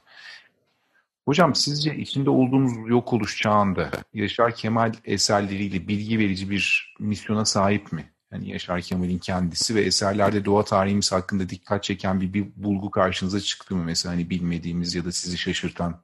Hocam 1.25 1.55
sizce 1.55 1.95
içinde 1.95 2.29
olduğumuz 2.29 2.89
yok 2.89 3.13
oluş 3.13 3.41
çağında 3.41 3.91
Yaşar 4.13 4.55
Kemal 4.55 4.93
eserleriyle 5.05 5.87
bilgi 5.87 6.19
verici 6.19 6.49
bir 6.49 6.95
misyona 6.99 7.45
sahip 7.45 7.91
mi? 7.91 8.13
Yani 8.31 8.49
Yaşar 8.49 8.81
Kemal'in 8.81 9.17
kendisi 9.17 9.75
ve 9.75 9.81
eserlerde 9.81 10.45
doğa 10.45 10.63
tarihimiz 10.63 11.11
hakkında 11.11 11.49
dikkat 11.49 11.83
çeken 11.83 12.21
bir, 12.21 12.33
bir 12.33 12.45
bulgu 12.55 12.91
karşınıza 12.91 13.39
çıktı 13.39 13.75
mı? 13.75 13.83
Mesela 13.83 14.15
hani 14.15 14.29
bilmediğimiz 14.29 14.95
ya 14.95 15.05
da 15.05 15.11
sizi 15.11 15.37
şaşırtan. 15.37 16.03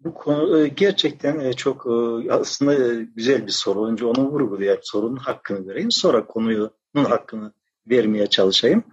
Bu 0.00 0.14
konu 0.14 0.58
e, 0.58 0.68
gerçekten 0.68 1.40
e, 1.40 1.52
çok 1.52 1.86
e, 1.86 2.32
aslında 2.32 3.02
güzel 3.16 3.46
bir 3.46 3.52
soru. 3.52 3.86
Önce 3.86 4.04
onu 4.04 4.28
vurgulayıp 4.28 4.80
sorunun 4.82 5.16
hakkını 5.16 5.68
vereyim. 5.68 5.90
Sonra 5.90 6.26
konunun 6.26 6.70
hakkını 6.94 7.52
vermeye 7.90 8.26
çalışayım. 8.26 8.84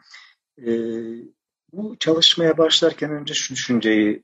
Bu 1.72 1.96
çalışmaya 2.00 2.58
başlarken 2.58 3.12
önce 3.12 3.34
şu 3.34 3.54
düşünceyi 3.54 4.24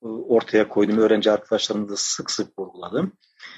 ortaya 0.00 0.68
koydum. 0.68 0.98
Öğrenci 0.98 1.30
arkadaşlarımızla 1.30 1.96
sık 1.96 2.30
sık 2.30 2.58
vurguladım. 2.58 3.12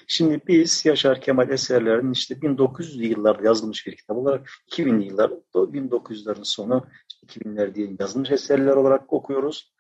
Şimdi 0.07 0.41
biz 0.49 0.87
Yaşar 0.87 1.21
Kemal 1.21 1.51
eserlerinin 1.51 2.13
işte 2.13 2.35
1900'lü 2.35 3.07
yıllarda 3.07 3.45
yazılmış 3.45 3.87
bir 3.87 3.97
kitap 3.97 4.17
olarak 4.17 4.49
2000'li 4.71 5.07
yıllar, 5.07 5.31
1900'lerin 5.55 6.45
sonu 6.45 6.87
2000'ler 7.27 7.75
diye 7.75 7.97
yazılmış 8.01 8.31
eserler 8.31 8.77
olarak 8.77 9.13
okuyoruz. 9.13 9.73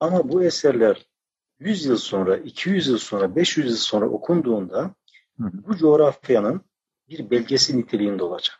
Ama 0.00 0.28
bu 0.28 0.44
eserler 0.44 1.06
100 1.58 1.84
yıl 1.84 1.96
sonra, 1.96 2.36
200 2.36 2.88
yıl 2.88 2.98
sonra, 2.98 3.36
500 3.36 3.70
yıl 3.70 3.76
sonra 3.76 4.08
okunduğunda 4.08 4.94
bu 5.38 5.76
coğrafyanın 5.76 6.60
bir 7.08 7.30
belgesi 7.30 7.78
niteliğinde 7.78 8.24
olacak. 8.24 8.58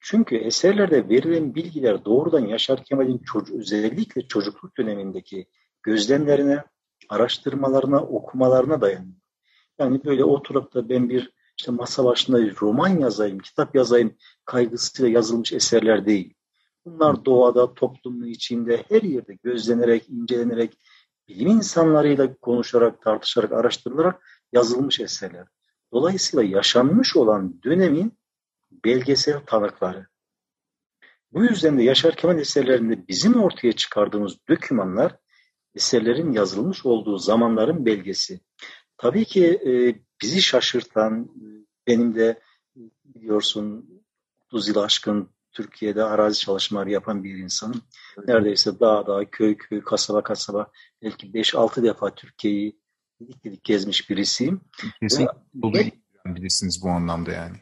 Çünkü 0.00 0.36
eserlerde 0.36 1.08
verilen 1.08 1.54
bilgiler 1.54 2.04
doğrudan 2.04 2.46
Yaşar 2.46 2.84
Kemal'in 2.84 3.18
çocuğu, 3.18 3.58
özellikle 3.58 4.28
çocukluk 4.28 4.78
dönemindeki 4.78 5.46
gözlemlerine, 5.82 6.64
araştırmalarına, 7.08 8.02
okumalarına 8.02 8.80
dayanıyor. 8.80 9.16
Yani 9.78 10.04
böyle 10.04 10.24
oturup 10.24 10.74
da 10.74 10.88
ben 10.88 11.08
bir 11.08 11.32
işte 11.58 11.72
masa 11.72 12.04
başında 12.04 12.42
bir 12.42 12.56
roman 12.60 12.88
yazayım, 12.88 13.38
kitap 13.38 13.74
yazayım 13.74 14.16
kaygısıyla 14.44 15.10
yazılmış 15.10 15.52
eserler 15.52 16.06
değil. 16.06 16.34
Bunlar 16.84 17.24
doğada, 17.24 17.74
toplumun 17.74 18.26
içinde, 18.26 18.84
her 18.88 19.02
yerde 19.02 19.34
gözlenerek, 19.34 20.08
incelenerek, 20.08 20.78
bilim 21.28 21.48
insanlarıyla 21.48 22.34
konuşarak, 22.34 23.02
tartışarak, 23.02 23.52
araştırılarak 23.52 24.26
yazılmış 24.52 25.00
eserler. 25.00 25.46
Dolayısıyla 25.92 26.56
yaşanmış 26.56 27.16
olan 27.16 27.62
dönemin 27.64 28.18
belgesel 28.84 29.40
tanıkları. 29.46 30.06
Bu 31.32 31.44
yüzden 31.44 31.78
de 31.78 31.82
Yaşar 31.82 32.16
Kemal 32.16 32.38
eserlerinde 32.38 33.08
bizim 33.08 33.42
ortaya 33.42 33.72
çıkardığımız 33.72 34.36
dokümanlar 34.48 35.16
eserlerin 35.74 36.32
yazılmış 36.32 36.86
olduğu 36.86 37.18
zamanların 37.18 37.86
belgesi. 37.86 38.40
Tabii 38.96 39.24
ki 39.24 39.46
e, 39.46 39.70
bizi 40.22 40.42
şaşırtan, 40.42 41.30
benim 41.86 42.14
de 42.14 42.40
biliyorsun 43.04 43.90
30 44.46 44.68
yıl 44.68 44.76
aşkın 44.76 45.28
Türkiye'de 45.52 46.04
arazi 46.04 46.38
çalışmaları 46.38 46.90
yapan 46.90 47.24
bir 47.24 47.34
insanım. 47.34 47.82
Neredeyse 48.26 48.80
dağ 48.80 49.06
dağ, 49.06 49.24
köy 49.30 49.56
köy, 49.56 49.80
kasaba 49.80 50.22
kasaba 50.22 50.70
belki 51.02 51.26
5-6 51.26 51.82
defa 51.82 52.14
Türkiye'yi 52.14 52.78
gidik 53.20 53.42
gidik 53.42 53.64
gezmiş 53.64 54.10
birisiyim. 54.10 54.60
Kesinlikle 55.00 55.92
bilirsiniz 56.26 56.82
bu 56.82 56.88
anlamda 56.88 57.32
yani. 57.32 57.56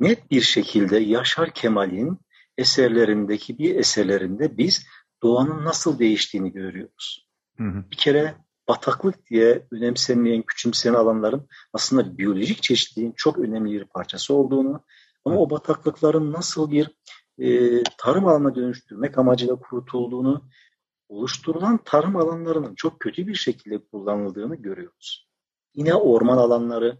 Net 0.00 0.30
bir 0.30 0.40
şekilde 0.40 0.98
Yaşar 0.98 1.54
Kemal'in 1.54 2.18
eserlerindeki 2.58 3.58
bir 3.58 3.74
eserlerinde 3.74 4.58
biz 4.58 4.86
doğanın 5.24 5.64
nasıl 5.64 5.98
değiştiğini 5.98 6.52
görüyoruz. 6.52 7.28
Hı 7.56 7.64
hı. 7.64 7.84
Bir 7.90 7.96
kere 7.96 8.34
bataklık 8.68 9.30
diye 9.30 9.66
önemsenmeyen, 9.70 10.42
küçümseyen 10.42 10.94
alanların 10.94 11.48
aslında 11.72 12.18
biyolojik 12.18 12.62
çeşitliliğin 12.62 13.14
çok 13.16 13.38
önemli 13.38 13.72
bir 13.72 13.84
parçası 13.84 14.34
olduğunu 14.34 14.84
ama 15.24 15.36
o 15.36 15.50
bataklıkların 15.50 16.32
nasıl 16.32 16.70
bir 16.70 16.90
e, 17.38 17.82
tarım 17.98 18.26
alanına 18.26 18.54
dönüştürmek 18.54 19.18
amacıyla 19.18 19.56
kurutulduğunu, 19.56 20.48
oluşturulan 21.08 21.80
tarım 21.84 22.16
alanlarının 22.16 22.74
çok 22.74 23.00
kötü 23.00 23.26
bir 23.26 23.34
şekilde 23.34 23.84
kullanıldığını 23.84 24.56
görüyoruz. 24.56 25.28
Yine 25.74 25.94
orman 25.94 26.38
alanları, 26.38 26.98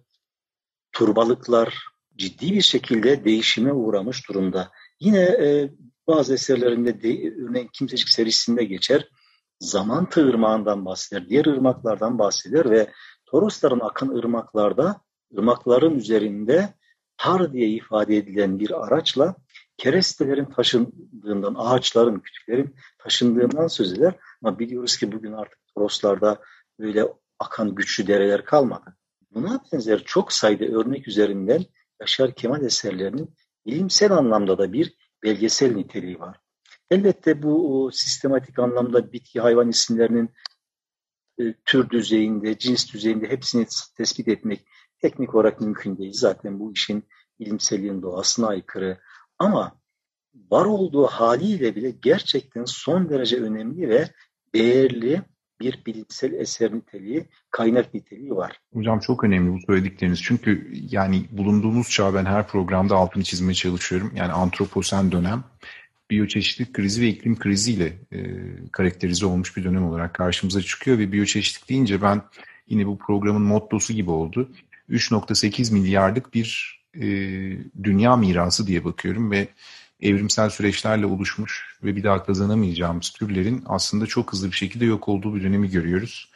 turbalıklar 0.92 1.84
ciddi 2.16 2.52
bir 2.52 2.62
şekilde 2.62 3.24
değişime 3.24 3.72
uğramış 3.72 4.28
durumda. 4.28 4.70
Yine 5.00 5.22
e, 5.22 5.70
bazı 6.06 6.34
eserlerinde 6.34 7.02
de, 7.02 7.34
örneğin 7.44 7.70
Kimsecik 7.72 8.08
serisinde 8.08 8.64
geçer 8.64 9.08
zaman 9.60 10.08
ırmağından 10.16 10.84
bahseder, 10.84 11.28
diğer 11.28 11.46
ırmaklardan 11.46 12.18
bahseder 12.18 12.70
ve 12.70 12.90
Torosların 13.26 13.80
akın 13.80 14.08
ırmaklarda, 14.08 15.00
ırmakların 15.38 15.94
üzerinde 15.94 16.74
tar 17.16 17.52
diye 17.52 17.68
ifade 17.68 18.16
edilen 18.16 18.58
bir 18.58 18.86
araçla 18.86 19.36
kerestelerin 19.76 20.44
taşındığından, 20.44 21.54
ağaçların, 21.58 22.20
kütüklerin 22.20 22.76
taşındığından 22.98 23.66
söz 23.66 23.92
eder. 23.92 24.14
Ama 24.42 24.58
biliyoruz 24.58 24.96
ki 24.96 25.12
bugün 25.12 25.32
artık 25.32 25.58
Toroslarda 25.74 26.40
böyle 26.78 27.06
akan 27.38 27.74
güçlü 27.74 28.06
dereler 28.06 28.44
kalmadı. 28.44 28.96
Buna 29.30 29.60
benzer 29.72 30.04
çok 30.04 30.32
sayıda 30.32 30.64
örnek 30.64 31.08
üzerinden 31.08 31.64
Yaşar 32.00 32.34
Kemal 32.34 32.62
eserlerinin 32.62 33.34
bilimsel 33.66 34.12
anlamda 34.12 34.58
da 34.58 34.72
bir 34.72 34.96
belgesel 35.22 35.74
niteliği 35.74 36.20
var. 36.20 36.40
Elbette 36.90 37.42
bu 37.42 37.90
sistematik 37.92 38.58
anlamda 38.58 39.12
bitki 39.12 39.40
hayvan 39.40 39.68
isimlerinin 39.68 40.30
e, 41.38 41.54
tür 41.64 41.90
düzeyinde, 41.90 42.58
cins 42.58 42.92
düzeyinde 42.92 43.28
hepsini 43.28 43.66
tespit 43.96 44.28
etmek 44.28 44.66
teknik 44.98 45.34
olarak 45.34 45.60
mümkün 45.60 45.98
değil. 45.98 46.12
Zaten 46.14 46.60
bu 46.60 46.72
işin 46.72 47.04
bilimselliğin 47.40 48.02
doğasına 48.02 48.46
aykırı. 48.46 49.00
Ama 49.38 49.80
var 50.50 50.64
olduğu 50.64 51.06
haliyle 51.06 51.76
bile 51.76 51.90
gerçekten 51.90 52.64
son 52.64 53.08
derece 53.08 53.40
önemli 53.40 53.88
ve 53.88 54.08
değerli 54.54 55.22
bir 55.60 55.82
bilimsel 55.86 56.32
eser 56.32 56.74
niteliği, 56.74 57.24
kaynak 57.50 57.94
niteliği 57.94 58.36
var. 58.36 58.60
Hocam 58.72 58.98
çok 58.98 59.24
önemli 59.24 59.52
bu 59.52 59.60
söyledikleriniz. 59.66 60.22
Çünkü 60.22 60.72
yani 60.90 61.24
bulunduğumuz 61.30 61.90
çağ 61.90 62.14
ben 62.14 62.24
her 62.24 62.48
programda 62.48 62.96
altını 62.96 63.22
çizmeye 63.22 63.54
çalışıyorum. 63.54 64.12
Yani 64.16 64.32
antroposen 64.32 65.12
dönem 65.12 65.44
biyoçeşitlik 66.10 66.72
krizi 66.72 67.02
ve 67.02 67.08
iklim 67.08 67.38
kriziyle 67.38 67.92
e, 68.12 68.18
karakterize 68.72 69.26
olmuş 69.26 69.56
bir 69.56 69.64
dönem 69.64 69.86
olarak 69.86 70.14
karşımıza 70.14 70.62
çıkıyor 70.62 70.98
ve 70.98 71.12
biyoçeşitlik 71.12 71.68
deyince 71.68 72.02
ben 72.02 72.22
yine 72.68 72.86
bu 72.86 72.98
programın 72.98 73.42
mottosu 73.42 73.92
gibi 73.92 74.10
oldu. 74.10 74.50
3.8 74.90 75.72
milyarlık 75.72 76.34
bir 76.34 76.80
e, 76.94 77.06
dünya 77.84 78.16
mirası 78.16 78.66
diye 78.66 78.84
bakıyorum 78.84 79.30
ve 79.30 79.48
evrimsel 80.04 80.50
süreçlerle 80.50 81.06
oluşmuş 81.06 81.78
ve 81.84 81.96
bir 81.96 82.04
daha 82.04 82.24
kazanamayacağımız 82.24 83.10
türlerin 83.10 83.62
aslında 83.66 84.06
çok 84.06 84.32
hızlı 84.32 84.46
bir 84.46 84.56
şekilde 84.56 84.84
yok 84.84 85.08
olduğu 85.08 85.34
bir 85.34 85.42
dönemi 85.42 85.70
görüyoruz. 85.70 86.30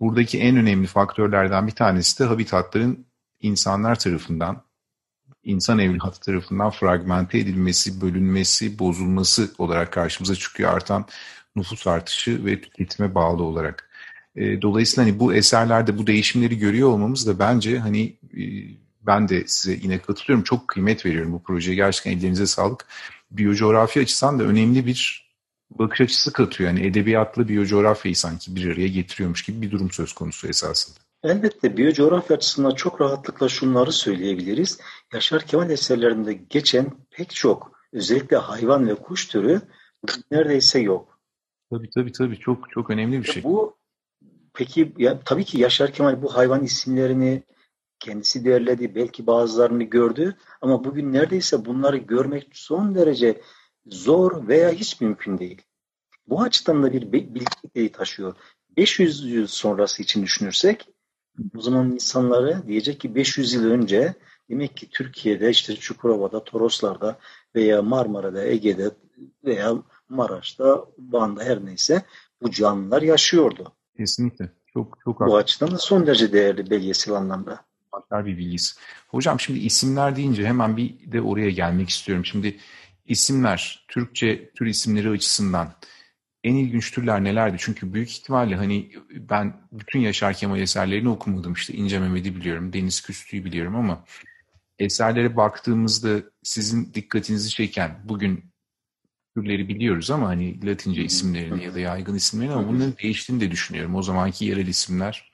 Buradaki 0.00 0.38
en 0.38 0.56
önemli 0.56 0.86
faktörlerden 0.86 1.66
bir 1.66 1.72
tanesi 1.72 2.18
de 2.18 2.24
habitatların 2.24 3.06
insanlar 3.40 3.98
tarafından, 3.98 4.62
insan 5.44 5.78
evlatı 5.78 6.20
tarafından 6.20 6.70
fragmente 6.70 7.38
edilmesi, 7.38 8.00
bölünmesi, 8.00 8.78
bozulması 8.78 9.50
olarak 9.58 9.92
karşımıza 9.92 10.34
çıkıyor. 10.34 10.72
Artan 10.72 11.06
nüfus 11.56 11.86
artışı 11.86 12.44
ve 12.44 12.60
tüketime 12.60 13.14
bağlı 13.14 13.42
olarak. 13.42 13.90
E, 14.36 14.62
dolayısıyla 14.62 15.10
hani 15.10 15.20
bu 15.20 15.34
eserlerde 15.34 15.98
bu 15.98 16.06
değişimleri 16.06 16.58
görüyor 16.58 16.88
olmamız 16.88 17.26
da 17.26 17.38
bence 17.38 17.78
hani 17.78 18.16
e, 18.36 18.42
ben 19.06 19.28
de 19.28 19.44
size 19.46 19.78
yine 19.82 19.98
katılıyorum. 19.98 20.44
Çok 20.44 20.68
kıymet 20.68 21.06
veriyorum 21.06 21.32
bu 21.32 21.42
projeye. 21.42 21.76
Gerçekten 21.76 22.10
ellerinize 22.10 22.46
sağlık. 22.46 22.86
Biyocoğrafya 23.30 24.02
açısından 24.02 24.38
da 24.38 24.44
önemli 24.44 24.86
bir 24.86 25.26
bakış 25.70 26.00
açısı 26.00 26.32
katıyor. 26.32 26.70
Yani 26.70 26.86
edebiyatla 26.86 27.48
biyocoğrafyayı 27.48 28.16
sanki 28.16 28.56
bir 28.56 28.72
araya 28.72 28.88
getiriyormuş 28.88 29.42
gibi 29.42 29.62
bir 29.62 29.70
durum 29.70 29.90
söz 29.90 30.12
konusu 30.12 30.48
esasında. 30.48 30.98
Elbette 31.22 31.76
biyocoğrafya 31.76 32.36
açısından 32.36 32.70
çok 32.70 33.00
rahatlıkla 33.00 33.48
şunları 33.48 33.92
söyleyebiliriz. 33.92 34.78
Yaşar 35.12 35.42
Kemal 35.42 35.70
eserlerinde 35.70 36.32
geçen 36.50 36.86
pek 37.10 37.30
çok 37.30 37.80
özellikle 37.92 38.36
hayvan 38.36 38.88
ve 38.88 38.94
kuş 38.94 39.26
türü 39.28 39.60
neredeyse 40.30 40.80
yok. 40.80 41.18
Tabii 41.70 41.90
tabii 41.94 42.12
tabii 42.12 42.38
çok 42.38 42.70
çok 42.70 42.90
önemli 42.90 43.22
bir 43.22 43.32
şey. 43.32 43.42
Bu 43.42 43.76
peki 44.54 44.92
ya, 44.98 45.20
tabii 45.24 45.44
ki 45.44 45.60
Yaşar 45.60 45.92
Kemal 45.92 46.22
bu 46.22 46.36
hayvan 46.36 46.64
isimlerini 46.64 47.42
kendisi 48.00 48.44
değerledi, 48.44 48.94
belki 48.94 49.26
bazılarını 49.26 49.82
gördü 49.82 50.36
ama 50.60 50.84
bugün 50.84 51.12
neredeyse 51.12 51.64
bunları 51.64 51.96
görmek 51.96 52.48
son 52.52 52.94
derece 52.94 53.40
zor 53.86 54.48
veya 54.48 54.70
hiç 54.70 55.00
mümkün 55.00 55.38
değil. 55.38 55.62
Bu 56.26 56.42
açıdan 56.42 56.82
da 56.82 56.92
bir 56.92 57.12
bilgi 57.12 57.92
taşıyor. 57.92 58.34
500 58.76 59.24
yıl 59.24 59.46
sonrası 59.46 60.02
için 60.02 60.22
düşünürsek 60.22 60.88
o 61.56 61.60
zaman 61.60 61.92
insanları 61.92 62.62
diyecek 62.66 63.00
ki 63.00 63.14
500 63.14 63.52
yıl 63.54 63.64
önce 63.70 64.14
demek 64.50 64.76
ki 64.76 64.90
Türkiye'de 64.90 65.50
işte 65.50 65.76
Çukurova'da, 65.76 66.44
Toroslar'da 66.44 67.18
veya 67.54 67.82
Marmara'da, 67.82 68.44
Ege'de 68.44 68.90
veya 69.44 69.74
Maraş'ta, 70.08 70.84
Van'da 70.98 71.44
her 71.44 71.64
neyse 71.64 72.02
bu 72.42 72.50
canlılar 72.50 73.02
yaşıyordu. 73.02 73.72
Kesinlikle. 73.96 74.52
Çok 74.72 74.98
çok 75.04 75.20
Bu 75.20 75.36
açıdan 75.36 75.70
da 75.70 75.78
son 75.78 76.06
derece 76.06 76.32
değerli 76.32 76.70
belgesel 76.70 77.14
anlamda. 77.14 77.64
Haklar 78.10 78.26
bir 78.26 78.38
bilgisi. 78.38 78.76
Hocam 79.08 79.40
şimdi 79.40 79.58
isimler 79.58 80.16
deyince 80.16 80.46
hemen 80.46 80.76
bir 80.76 81.12
de 81.12 81.20
oraya 81.20 81.50
gelmek 81.50 81.88
istiyorum. 81.88 82.24
Şimdi 82.24 82.56
isimler, 83.04 83.84
Türkçe 83.88 84.50
tür 84.50 84.66
isimleri 84.66 85.10
açısından 85.10 85.72
en 86.44 86.54
ilginç 86.54 86.90
türler 86.92 87.24
nelerdi? 87.24 87.56
Çünkü 87.60 87.94
büyük 87.94 88.10
ihtimalle 88.10 88.56
hani 88.56 88.92
ben 89.10 89.56
bütün 89.72 90.00
Yaşar 90.00 90.34
Kemal 90.34 90.60
eserlerini 90.60 91.08
okumadım. 91.08 91.52
İşte 91.52 91.74
İnce 91.74 91.98
Mehmet'i 91.98 92.36
biliyorum, 92.36 92.72
Deniz 92.72 93.00
Küstü'yü 93.00 93.44
biliyorum 93.44 93.76
ama 93.76 94.04
eserlere 94.78 95.36
baktığımızda 95.36 96.22
sizin 96.42 96.94
dikkatinizi 96.94 97.50
çeken 97.50 97.98
bugün 98.04 98.44
türleri 99.36 99.68
biliyoruz 99.68 100.10
ama 100.10 100.28
hani 100.28 100.66
Latince 100.66 101.04
isimlerini 101.04 101.64
ya 101.64 101.74
da 101.74 101.80
yaygın 101.80 102.14
isimlerini 102.14 102.52
ama 102.52 102.68
bunların 102.68 102.94
değiştiğini 103.02 103.40
de 103.40 103.50
düşünüyorum. 103.50 103.94
O 103.94 104.02
zamanki 104.02 104.44
yerel 104.44 104.66
isimler 104.66 105.32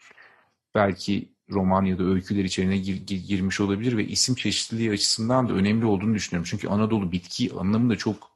belki 0.74 1.32
roman 1.52 1.84
ya 1.84 1.98
da 1.98 2.04
öyküler 2.04 2.44
içerisine 2.44 2.78
gir, 2.78 3.06
gir, 3.06 3.24
girmiş 3.28 3.60
olabilir 3.60 3.96
ve 3.96 4.04
isim 4.04 4.34
çeşitliliği 4.34 4.90
açısından 4.90 5.48
da 5.48 5.52
önemli 5.52 5.86
olduğunu 5.86 6.14
düşünüyorum. 6.14 6.48
Çünkü 6.50 6.68
Anadolu 6.68 7.12
bitki 7.12 7.52
anlamında 7.58 7.96
çok 7.96 8.32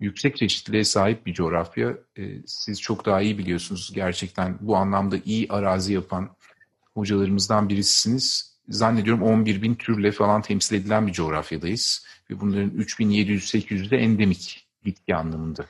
yüksek 0.00 0.36
çeşitliliğe 0.36 0.84
sahip 0.84 1.26
bir 1.26 1.34
coğrafya. 1.34 1.98
Ee, 2.18 2.22
siz 2.46 2.80
çok 2.80 3.06
daha 3.06 3.20
iyi 3.20 3.38
biliyorsunuz 3.38 3.92
gerçekten 3.94 4.58
bu 4.60 4.76
anlamda 4.76 5.16
iyi 5.24 5.46
arazi 5.48 5.92
yapan 5.92 6.30
hocalarımızdan 6.94 7.68
birisiniz. 7.68 8.58
Zannediyorum 8.68 9.22
11 9.22 9.62
bin 9.62 9.74
türle 9.74 10.12
falan 10.12 10.42
temsil 10.42 10.76
edilen 10.76 11.06
bir 11.06 11.12
coğrafyadayız. 11.12 12.06
Ve 12.30 12.40
bunların 12.40 12.70
3700-800'de 12.70 13.96
endemik 13.96 14.66
bitki 14.84 15.14
anlamında. 15.14 15.66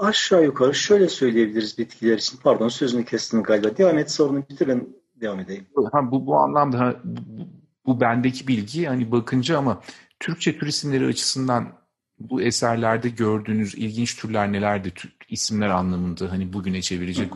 Aşağı 0.00 0.44
yukarı 0.44 0.74
şöyle 0.74 1.08
söyleyebiliriz 1.08 1.78
bitkiler 1.78 2.18
için. 2.18 2.38
Pardon 2.42 2.68
sözünü 2.68 3.04
kestim 3.04 3.42
galiba. 3.42 3.76
Devam 3.76 3.98
et 3.98 4.10
sorunu 4.10 4.48
bitirin 4.48 4.99
devam 5.20 5.40
edeyim. 5.40 5.66
Ha, 5.92 6.10
bu, 6.10 6.26
bu 6.26 6.36
anlamda 6.36 6.96
bu, 7.04 7.48
bu 7.86 8.00
bendeki 8.00 8.48
bilgi 8.48 8.86
hani 8.86 9.12
bakınca 9.12 9.58
ama 9.58 9.80
Türkçe 10.20 10.58
tür 10.58 10.66
isimleri 10.66 11.06
açısından 11.06 11.68
bu 12.18 12.42
eserlerde 12.42 13.08
gördüğünüz 13.08 13.74
ilginç 13.74 14.16
türler 14.16 14.52
nelerdi? 14.52 14.90
Türk 14.90 15.12
isimler 15.28 15.68
anlamında 15.68 16.32
hani 16.32 16.52
bugüne 16.52 16.82
çevirecek 16.82 17.32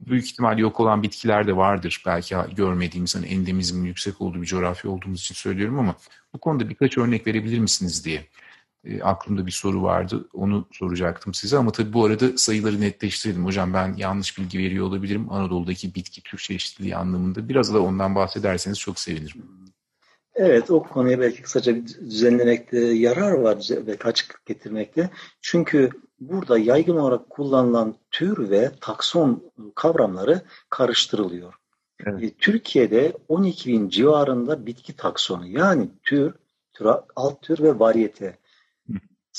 büyük 0.00 0.26
ihtimal 0.26 0.58
yok 0.58 0.80
olan 0.80 1.02
bitkiler 1.02 1.46
de 1.46 1.56
vardır. 1.56 2.02
Belki 2.06 2.36
görmediğimiz 2.56 3.16
hani 3.16 3.26
endemizmin 3.26 3.84
yüksek 3.84 4.20
olduğu 4.20 4.42
bir 4.42 4.46
coğrafya 4.46 4.90
olduğumuz 4.90 5.20
için 5.20 5.34
söylüyorum 5.34 5.78
ama 5.78 5.94
bu 6.34 6.38
konuda 6.38 6.68
birkaç 6.68 6.98
örnek 6.98 7.26
verebilir 7.26 7.58
misiniz 7.58 8.04
diye 8.04 8.26
e, 8.84 9.02
aklımda 9.02 9.46
bir 9.46 9.50
soru 9.50 9.82
vardı. 9.82 10.28
Onu 10.32 10.68
soracaktım 10.72 11.34
size 11.34 11.56
ama 11.56 11.72
tabii 11.72 11.92
bu 11.92 12.04
arada 12.04 12.36
sayıları 12.36 12.80
netleştirdim. 12.80 13.44
Hocam 13.44 13.74
ben 13.74 13.94
yanlış 13.96 14.38
bilgi 14.38 14.58
veriyor 14.58 14.86
olabilirim. 14.86 15.32
Anadolu'daki 15.32 15.94
bitki 15.94 16.22
tür 16.22 16.38
çeşitliliği 16.38 16.96
anlamında. 16.96 17.48
Biraz 17.48 17.74
da 17.74 17.82
ondan 17.82 18.14
bahsederseniz 18.14 18.78
çok 18.78 18.98
sevinirim. 18.98 19.42
Evet 20.34 20.70
o 20.70 20.82
konuya 20.82 21.20
belki 21.20 21.42
kısaca 21.42 21.74
bir 21.74 21.86
düzenlemekte 21.86 22.78
yarar 22.78 23.32
var 23.32 23.68
ve 23.70 23.96
açıklık 24.04 24.46
getirmekte. 24.46 25.10
Çünkü 25.40 25.90
burada 26.20 26.58
yaygın 26.58 26.96
olarak 26.96 27.30
kullanılan 27.30 27.94
tür 28.10 28.50
ve 28.50 28.70
takson 28.80 29.52
kavramları 29.74 30.42
karıştırılıyor. 30.70 31.54
Evet. 32.06 32.22
E, 32.22 32.30
Türkiye'de 32.30 33.12
12 33.28 33.68
bin 33.68 33.88
civarında 33.88 34.66
bitki 34.66 34.96
taksonu 34.96 35.46
yani 35.46 35.88
tür, 36.02 36.34
tür 36.72 36.86
alt 37.16 37.42
tür 37.42 37.62
ve 37.62 37.78
variyete 37.78 38.38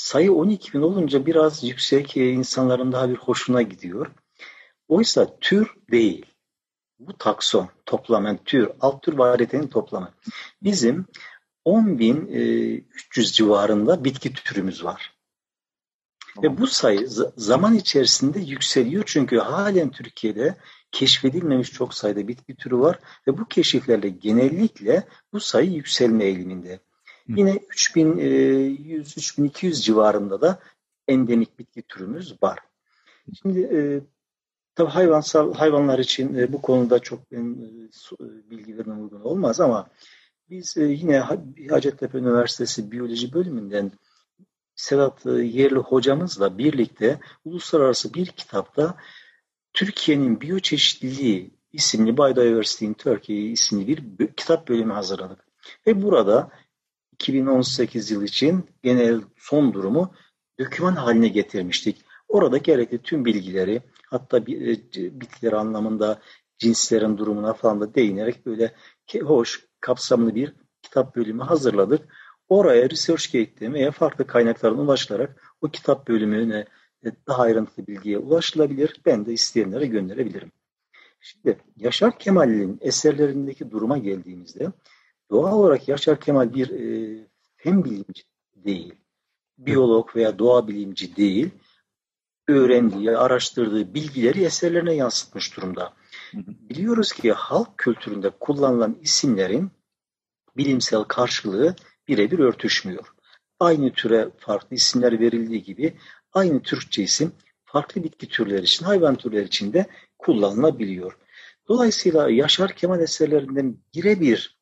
sayı 0.02 0.32
12 0.32 0.72
bin 0.72 0.82
olunca 0.82 1.26
biraz 1.26 1.64
yüksek 1.64 2.16
e, 2.16 2.30
insanların 2.30 2.92
daha 2.92 3.10
bir 3.10 3.16
hoşuna 3.16 3.62
gidiyor. 3.62 4.06
Oysa 4.88 5.38
tür 5.40 5.74
değil. 5.90 6.26
Bu 6.98 7.18
takson, 7.18 7.68
toplam 7.86 8.26
yani 8.26 8.38
tür, 8.44 8.70
alt 8.80 9.02
tür 9.02 9.18
variyetenin 9.18 9.68
toplamı. 9.68 10.10
Bizim 10.62 11.06
10.300 11.66 13.20
e, 13.20 13.24
civarında 13.24 14.04
bitki 14.04 14.32
türümüz 14.32 14.84
var. 14.84 15.14
Ve 16.42 16.58
bu 16.58 16.66
sayı 16.66 17.08
zaman 17.36 17.74
içerisinde 17.74 18.40
yükseliyor 18.40 19.04
çünkü 19.06 19.38
halen 19.38 19.90
Türkiye'de 19.90 20.56
keşfedilmemiş 20.92 21.72
çok 21.72 21.94
sayıda 21.94 22.28
bitki 22.28 22.56
türü 22.56 22.78
var 22.78 22.98
ve 23.28 23.38
bu 23.38 23.48
keşiflerle 23.48 24.08
genellikle 24.08 25.06
bu 25.32 25.40
sayı 25.40 25.70
yükselme 25.70 26.24
eğiliminde. 26.24 26.80
Yine 27.36 27.56
3100-3200 27.56 29.66
e, 29.66 29.72
civarında 29.72 30.40
da 30.40 30.58
endemik 31.08 31.58
bitki 31.58 31.82
türümüz 31.82 32.42
var. 32.42 32.58
Şimdi 33.42 33.60
e, 33.60 34.00
tabii 34.74 34.90
hayvansal 34.90 35.54
hayvanlar 35.54 35.98
için 35.98 36.34
e, 36.34 36.52
bu 36.52 36.62
konuda 36.62 36.98
çok 36.98 37.32
ben, 37.32 37.38
e, 37.38 37.42
e, 38.24 38.50
bilgi 38.50 38.78
vermem 38.78 39.02
uygun 39.02 39.20
olmaz 39.20 39.60
ama 39.60 39.90
biz 40.50 40.76
e, 40.76 40.84
yine 40.84 41.18
Hacettepe 41.70 42.18
Üniversitesi 42.18 42.92
Biyoloji 42.92 43.32
bölümünden 43.32 43.92
Sedat 44.74 45.26
e, 45.26 45.30
Yerli 45.30 45.78
hocamızla 45.78 46.58
birlikte 46.58 47.20
uluslararası 47.44 48.14
bir 48.14 48.26
kitapta 48.26 48.96
Türkiye'nin 49.72 50.40
biyoçeşitliliği 50.40 51.50
isimli 51.72 52.16
Biodiversity 52.16 52.84
in 52.84 52.94
Turkey 52.94 53.52
isimli 53.52 54.18
bir 54.18 54.32
kitap 54.32 54.68
bölümü 54.68 54.92
hazırladık. 54.92 55.38
Ve 55.86 56.02
burada 56.02 56.50
2018 57.22 58.10
yıl 58.10 58.22
için 58.22 58.64
genel 58.82 59.20
son 59.36 59.72
durumu 59.72 60.14
döküman 60.58 60.94
haline 60.94 61.28
getirmiştik. 61.28 62.04
Orada 62.28 62.58
gerekli 62.58 62.98
tüm 62.98 63.24
bilgileri 63.24 63.82
hatta 64.06 64.38
e, 64.38 64.42
bitkiler 65.20 65.52
anlamında 65.52 66.20
cinslerin 66.58 67.18
durumuna 67.18 67.52
falan 67.52 67.80
da 67.80 67.94
değinerek 67.94 68.46
böyle 68.46 68.74
hoş 69.22 69.66
kapsamlı 69.80 70.34
bir 70.34 70.52
kitap 70.82 71.16
bölümü 71.16 71.42
hazırladık. 71.42 72.08
Oraya 72.48 72.90
ResearchGate'de 72.90 73.72
veya 73.72 73.90
farklı 73.90 74.26
kaynaklardan 74.26 74.78
ulaşılarak 74.78 75.56
o 75.60 75.68
kitap 75.68 76.08
bölümüne 76.08 76.66
daha 77.26 77.42
ayrıntılı 77.42 77.86
bilgiye 77.86 78.18
ulaşılabilir. 78.18 79.00
Ben 79.06 79.26
de 79.26 79.32
isteyenlere 79.32 79.86
gönderebilirim. 79.86 80.52
Şimdi 81.20 81.58
Yaşar 81.76 82.18
Kemal'in 82.18 82.78
eserlerindeki 82.80 83.70
duruma 83.70 83.98
geldiğimizde 83.98 84.72
doğal 85.32 85.58
olarak 85.58 85.88
Yaşar 85.88 86.20
Kemal 86.20 86.54
bir 86.54 86.70
e, 86.70 87.18
fen 87.56 87.84
bilimci 87.84 88.22
değil, 88.56 88.94
biyolog 89.58 90.16
veya 90.16 90.38
doğa 90.38 90.68
bilimci 90.68 91.16
değil, 91.16 91.50
öğrendiği, 92.48 93.16
araştırdığı 93.16 93.94
bilgileri 93.94 94.44
eserlerine 94.44 94.94
yansıtmış 94.94 95.56
durumda. 95.56 95.92
Biliyoruz 96.34 97.12
ki 97.12 97.32
halk 97.32 97.78
kültüründe 97.78 98.30
kullanılan 98.30 98.98
isimlerin 99.00 99.70
bilimsel 100.56 101.04
karşılığı 101.04 101.76
birebir 102.08 102.38
örtüşmüyor. 102.38 103.14
Aynı 103.60 103.92
türe 103.92 104.30
farklı 104.38 104.76
isimler 104.76 105.20
verildiği 105.20 105.62
gibi 105.62 105.96
aynı 106.32 106.62
Türkçe 106.62 107.02
isim 107.02 107.32
farklı 107.64 108.04
bitki 108.04 108.28
türleri 108.28 108.62
için, 108.62 108.84
hayvan 108.84 109.16
türleri 109.16 109.46
için 109.46 109.72
de 109.72 109.86
kullanılabiliyor. 110.18 111.18
Dolayısıyla 111.68 112.30
Yaşar 112.30 112.72
Kemal 112.72 113.00
eserlerinden 113.00 113.76
birebir 113.94 114.61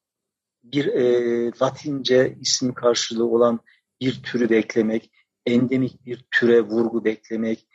bir 0.73 0.87
e, 0.87 1.47
Latince 1.63 2.37
isim 2.41 2.75
karşılığı 2.75 3.27
olan 3.27 3.61
bir 4.01 4.23
türü 4.23 4.51
beklemek, 4.51 5.13
endemik 5.47 6.07
bir 6.07 6.25
türe 6.31 6.61
vurgu 6.61 7.05
beklemek, 7.05 7.69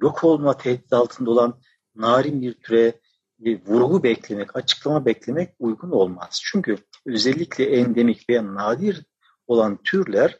yok 0.00 0.24
olma 0.24 0.56
tehdit 0.56 0.92
altında 0.92 1.30
olan 1.30 1.60
narin 1.94 2.42
bir 2.42 2.54
türe 2.54 3.00
e, 3.44 3.60
vurgu 3.66 4.02
beklemek, 4.02 4.56
açıklama 4.56 5.06
beklemek 5.06 5.54
uygun 5.58 5.90
olmaz. 5.90 6.40
Çünkü 6.44 6.76
özellikle 7.06 7.64
endemik 7.64 8.28
veya 8.28 8.54
nadir 8.54 9.06
olan 9.46 9.78
türler 9.82 10.38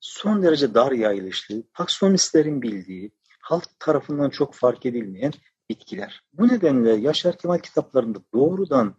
son 0.00 0.42
derece 0.42 0.74
dar 0.74 0.92
yayılışlı, 0.92 1.62
taksonistlerin 1.74 2.62
bildiği, 2.62 3.12
halk 3.40 3.78
tarafından 3.78 4.30
çok 4.30 4.54
fark 4.54 4.86
edilmeyen 4.86 5.32
bitkiler. 5.70 6.22
Bu 6.32 6.48
nedenle 6.48 6.92
Yaşar 6.92 7.38
Kemal 7.38 7.58
kitaplarında 7.58 8.18
doğrudan 8.34 8.96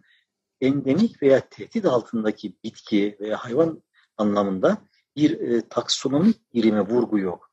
endemik 0.60 1.22
veya 1.22 1.48
tehdit 1.48 1.84
altındaki 1.84 2.56
bitki 2.64 3.16
veya 3.20 3.36
hayvan 3.36 3.82
anlamında 4.16 4.78
bir 5.16 5.40
e, 5.40 5.68
taksonomik 5.68 6.54
birime 6.54 6.80
vurgu 6.80 7.18
yok. 7.18 7.50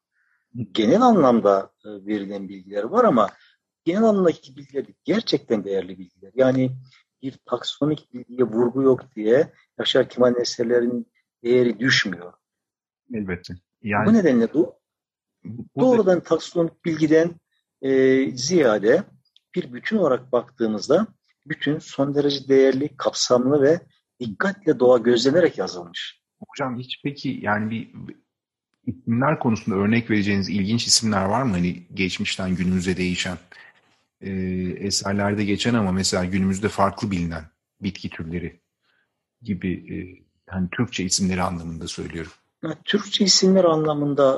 Genel 0.71 1.01
anlamda 1.01 1.71
e, 1.85 1.89
verilen 1.89 2.49
bilgiler 2.49 2.83
var 2.83 3.03
ama 3.03 3.29
genel 3.85 4.03
anlamdaki 4.03 4.55
bilgiler 4.55 4.85
gerçekten 5.03 5.63
değerli 5.63 5.99
bilgiler. 5.99 6.31
Yani 6.35 6.71
bir 7.21 7.39
taksonomik 7.45 8.13
bilgiye 8.13 8.43
vurgu 8.43 8.81
yok 8.81 9.15
diye 9.15 9.53
Yaşar 9.79 10.09
Kemal 10.09 10.35
eserlerinin 10.35 11.11
değeri 11.43 11.79
düşmüyor. 11.79 12.33
Elbette. 13.13 13.53
Yani, 13.81 14.05
bu 14.05 14.13
nedenle 14.13 14.53
bu, 14.53 14.75
bu 15.45 15.81
doğrudan 15.81 16.19
da... 16.19 16.23
taksonomik 16.23 16.85
bilgiden 16.85 17.31
e, 17.81 17.91
ziyade 18.31 19.03
bir 19.55 19.73
bütün 19.73 19.97
olarak 19.97 20.31
baktığımızda 20.31 21.07
bütün 21.45 21.79
son 21.79 22.15
derece 22.15 22.47
değerli, 22.47 22.97
kapsamlı 22.97 23.61
ve 23.61 23.79
dikkatle 24.19 24.79
doğa 24.79 24.97
gözlenerek 24.97 25.57
yazılmış. 25.57 26.21
Hocam 26.47 26.79
hiç 26.79 27.01
peki 27.03 27.39
yani 27.41 27.71
bir 27.71 27.91
isimler 28.85 29.39
konusunda 29.39 29.77
örnek 29.77 30.09
vereceğiniz 30.09 30.49
ilginç 30.49 30.87
isimler 30.87 31.25
var 31.25 31.43
mı? 31.43 31.51
Hani 31.51 31.83
geçmişten 31.93 32.55
günümüze 32.55 32.97
değişen 32.97 33.37
e, 34.21 34.31
eserlerde 34.79 35.43
geçen 35.43 35.73
ama 35.73 35.91
mesela 35.91 36.25
günümüzde 36.25 36.69
farklı 36.69 37.11
bilinen 37.11 37.43
bitki 37.81 38.09
türleri 38.09 38.59
gibi 39.41 39.73
e, 39.73 39.95
yani 40.53 40.67
Türkçe 40.71 41.03
isimleri 41.03 41.41
anlamında 41.41 41.87
söylüyorum. 41.87 42.31
Türkçe 42.85 43.25
isimler 43.25 43.63
anlamında 43.63 44.37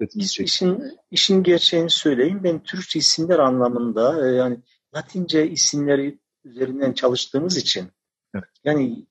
e, 0.00 0.06
işin, 0.14 0.82
işin 1.10 1.42
gerçeğini 1.42 1.90
söyleyeyim. 1.90 2.40
Ben 2.44 2.62
Türkçe 2.62 2.98
isimler 2.98 3.38
anlamında 3.38 4.28
e, 4.28 4.34
yani 4.34 4.58
Latince 4.96 5.50
isimleri 5.50 6.18
üzerinden 6.44 6.92
çalıştığımız 6.92 7.56
için 7.56 7.88
evet. 8.34 8.44
yani 8.64 9.06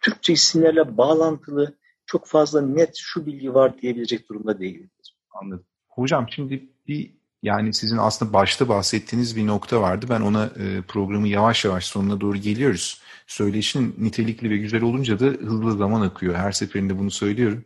Türkçe 0.00 0.32
isimlerle 0.32 0.96
bağlantılı 0.96 1.74
çok 2.06 2.26
fazla 2.26 2.60
net 2.60 2.96
şu 2.96 3.26
bilgi 3.26 3.54
var 3.54 3.78
diyebilecek 3.78 4.28
durumda 4.28 4.60
değiliz. 4.60 4.90
Anladım. 5.30 5.64
Hocam 5.88 6.26
şimdi 6.30 6.68
bir 6.88 7.20
yani 7.42 7.74
sizin 7.74 7.96
aslında 7.96 8.32
başta 8.32 8.68
bahsettiğiniz 8.68 9.36
bir 9.36 9.46
nokta 9.46 9.80
vardı. 9.80 10.06
Ben 10.08 10.20
ona 10.20 10.44
e, 10.44 10.82
programı 10.88 11.28
yavaş 11.28 11.64
yavaş 11.64 11.84
sonuna 11.84 12.20
doğru 12.20 12.36
geliyoruz. 12.36 13.00
Söyleşin 13.26 13.94
nitelikli 13.98 14.50
ve 14.50 14.56
güzel 14.56 14.82
olunca 14.82 15.20
da 15.20 15.24
hızlı 15.24 15.76
zaman 15.76 16.00
akıyor. 16.00 16.34
Her 16.34 16.52
seferinde 16.52 16.98
bunu 16.98 17.10
söylüyorum. 17.10 17.64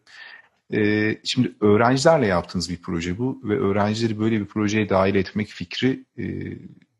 E, 0.72 1.10
şimdi 1.24 1.54
öğrencilerle 1.60 2.26
yaptığınız 2.26 2.70
bir 2.70 2.82
proje 2.82 3.18
bu 3.18 3.40
ve 3.44 3.58
öğrencileri 3.60 4.20
böyle 4.20 4.40
bir 4.40 4.46
projeye 4.46 4.88
dahil 4.88 5.14
etmek 5.14 5.48
fikri 5.48 6.04
e, 6.18 6.24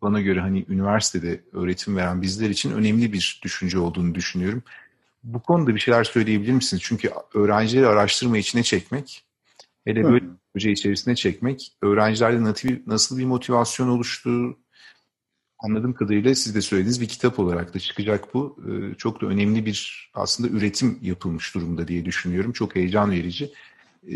bana 0.04 0.20
göre 0.20 0.40
hani 0.40 0.64
üniversitede 0.68 1.40
öğretim 1.52 1.96
veren 1.96 2.22
bizler 2.22 2.50
için 2.50 2.72
önemli 2.72 3.12
bir 3.12 3.40
düşünce 3.42 3.78
olduğunu 3.78 4.14
düşünüyorum. 4.14 4.62
Bu 5.24 5.42
konuda 5.42 5.74
bir 5.74 5.80
şeyler 5.80 6.04
söyleyebilir 6.04 6.52
misiniz? 6.52 6.82
Çünkü 6.86 7.10
öğrencileri 7.34 7.86
araştırma 7.86 8.38
içine 8.38 8.62
çekmek, 8.62 9.24
hele 9.84 10.04
böyle 10.04 10.24
bir 10.24 10.30
proje 10.54 10.70
içerisine 10.70 11.14
çekmek, 11.14 11.72
öğrencilerde 11.82 12.44
nasıl 12.86 13.18
bir 13.18 13.24
motivasyon 13.24 13.88
oluştu, 13.88 14.58
anladığım 15.58 15.94
kadarıyla 15.94 16.34
siz 16.34 16.54
de 16.54 16.60
söylediğiniz 16.60 17.00
bir 17.00 17.08
kitap 17.08 17.38
olarak 17.38 17.74
da 17.74 17.78
çıkacak 17.78 18.34
bu. 18.34 18.56
Ee, 18.68 18.94
çok 18.94 19.20
da 19.20 19.26
önemli 19.26 19.66
bir 19.66 20.10
aslında 20.14 20.56
üretim 20.56 20.98
yapılmış 21.02 21.54
durumda 21.54 21.88
diye 21.88 22.04
düşünüyorum. 22.04 22.52
Çok 22.52 22.76
heyecan 22.76 23.10
verici. 23.10 23.44
Ee, 23.44 24.10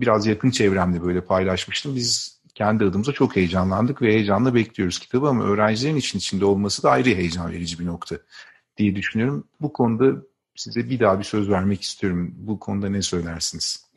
biraz 0.00 0.26
yakın 0.26 0.50
çevremde 0.50 1.02
böyle 1.02 1.20
paylaşmıştım. 1.20 1.96
Biz 1.96 2.39
kendi 2.60 2.84
adımıza 2.84 3.12
çok 3.12 3.36
heyecanlandık 3.36 4.02
ve 4.02 4.12
heyecanla 4.12 4.54
bekliyoruz 4.54 4.98
kitabı 4.98 5.28
ama 5.28 5.44
öğrencilerin 5.44 5.96
için 5.96 6.18
içinde 6.18 6.44
olması 6.44 6.82
da 6.82 6.90
ayrı 6.90 7.08
heyecan 7.08 7.52
verici 7.52 7.78
bir 7.78 7.86
nokta 7.86 8.16
diye 8.76 8.96
düşünüyorum. 8.96 9.48
Bu 9.60 9.72
konuda 9.72 10.22
size 10.56 10.90
bir 10.90 11.00
daha 11.00 11.18
bir 11.18 11.24
söz 11.24 11.50
vermek 11.50 11.82
istiyorum. 11.82 12.34
Bu 12.36 12.58
konuda 12.58 12.88
ne 12.88 13.02
söylersiniz? 13.02 13.90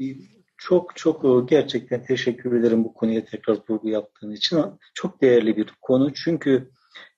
Çok 0.58 0.96
çok 0.96 1.26
e, 1.26 1.56
gerçekten 1.56 2.06
teşekkür 2.06 2.60
ederim 2.60 2.84
bu 2.84 2.94
konuya 2.94 3.26
tekrar 3.26 3.58
vurgu 3.70 3.90
yaptığın 3.90 4.32
için. 4.32 4.66
Çok 4.94 5.22
değerli 5.22 5.58
bir 5.58 5.74
konu 5.82 6.14
çünkü 6.14 6.70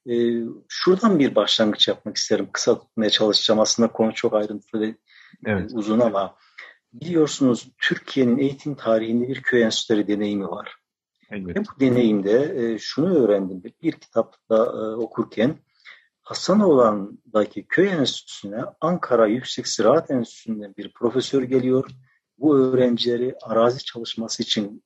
e, 0.10 0.14
şuradan 0.70 1.20
bir 1.20 1.36
başlangıç 1.36 1.88
yapmak 1.88 2.18
isterim. 2.18 2.48
Kısa 2.54 2.80
tutmaya 2.80 3.10
çalışacağım. 3.10 3.60
Aslında 3.60 3.92
konu 3.92 4.14
çok 4.14 4.34
ayrıntılı 4.34 4.82
ve 4.82 4.96
evet. 5.46 5.72
uzun 5.74 6.00
ama 6.00 6.36
biliyorsunuz 6.94 7.68
Türkiye'nin 7.78 8.38
eğitim 8.38 8.76
tarihinde 8.76 9.28
bir 9.28 9.42
köy 9.42 9.64
enstitüleri 9.64 10.08
deneyimi 10.08 10.48
var. 10.48 10.85
Evet. 11.36 11.56
Ve 11.56 11.62
bu 11.62 11.80
deneyimde 11.80 12.56
e, 12.56 12.78
şunu 12.78 13.16
öğrendim. 13.16 13.64
Bir 13.84 13.92
kitapta 13.92 14.56
e, 14.56 14.96
okurken 14.96 15.58
Hasanoğlan'daki 16.22 17.66
köy 17.68 17.90
enstitüsüne 17.90 18.64
Ankara 18.82 19.28
Yüksek 19.28 19.68
Ziraat 19.68 20.12
Enstitüsü'nden 20.12 20.74
bir 20.78 20.94
profesör 20.94 21.44
geliyor. 21.44 21.92
Bu 22.38 22.58
öğrencileri 22.58 23.36
arazi 23.42 23.84
çalışması 23.84 24.44
için 24.44 24.84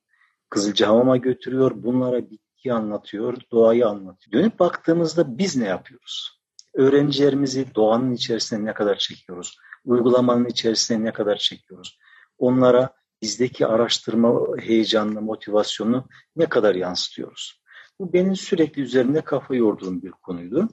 Kızılcahamam'a 0.50 1.16
götürüyor. 1.16 1.72
Bunlara 1.74 2.30
bitki 2.30 2.72
anlatıyor, 2.72 3.36
doğayı 3.52 3.86
anlatıyor. 3.88 4.32
Dönüp 4.32 4.58
baktığımızda 4.58 5.38
biz 5.38 5.56
ne 5.56 5.66
yapıyoruz? 5.66 6.40
Öğrencilerimizi 6.74 7.74
doğanın 7.74 8.12
içerisine 8.12 8.64
ne 8.64 8.74
kadar 8.74 8.96
çekiyoruz? 8.96 9.58
Uygulamanın 9.84 10.46
içerisine 10.46 11.04
ne 11.04 11.12
kadar 11.12 11.36
çekiyoruz? 11.36 11.98
Onlara 12.38 12.99
bizdeki 13.22 13.66
araştırma 13.66 14.40
heyecanını, 14.58 15.20
motivasyonu 15.20 16.08
ne 16.36 16.48
kadar 16.48 16.74
yansıtıyoruz? 16.74 17.60
Bu 17.98 18.12
benim 18.12 18.36
sürekli 18.36 18.82
üzerinde 18.82 19.20
kafa 19.20 19.54
yorduğum 19.54 20.02
bir 20.02 20.10
konuydu. 20.10 20.68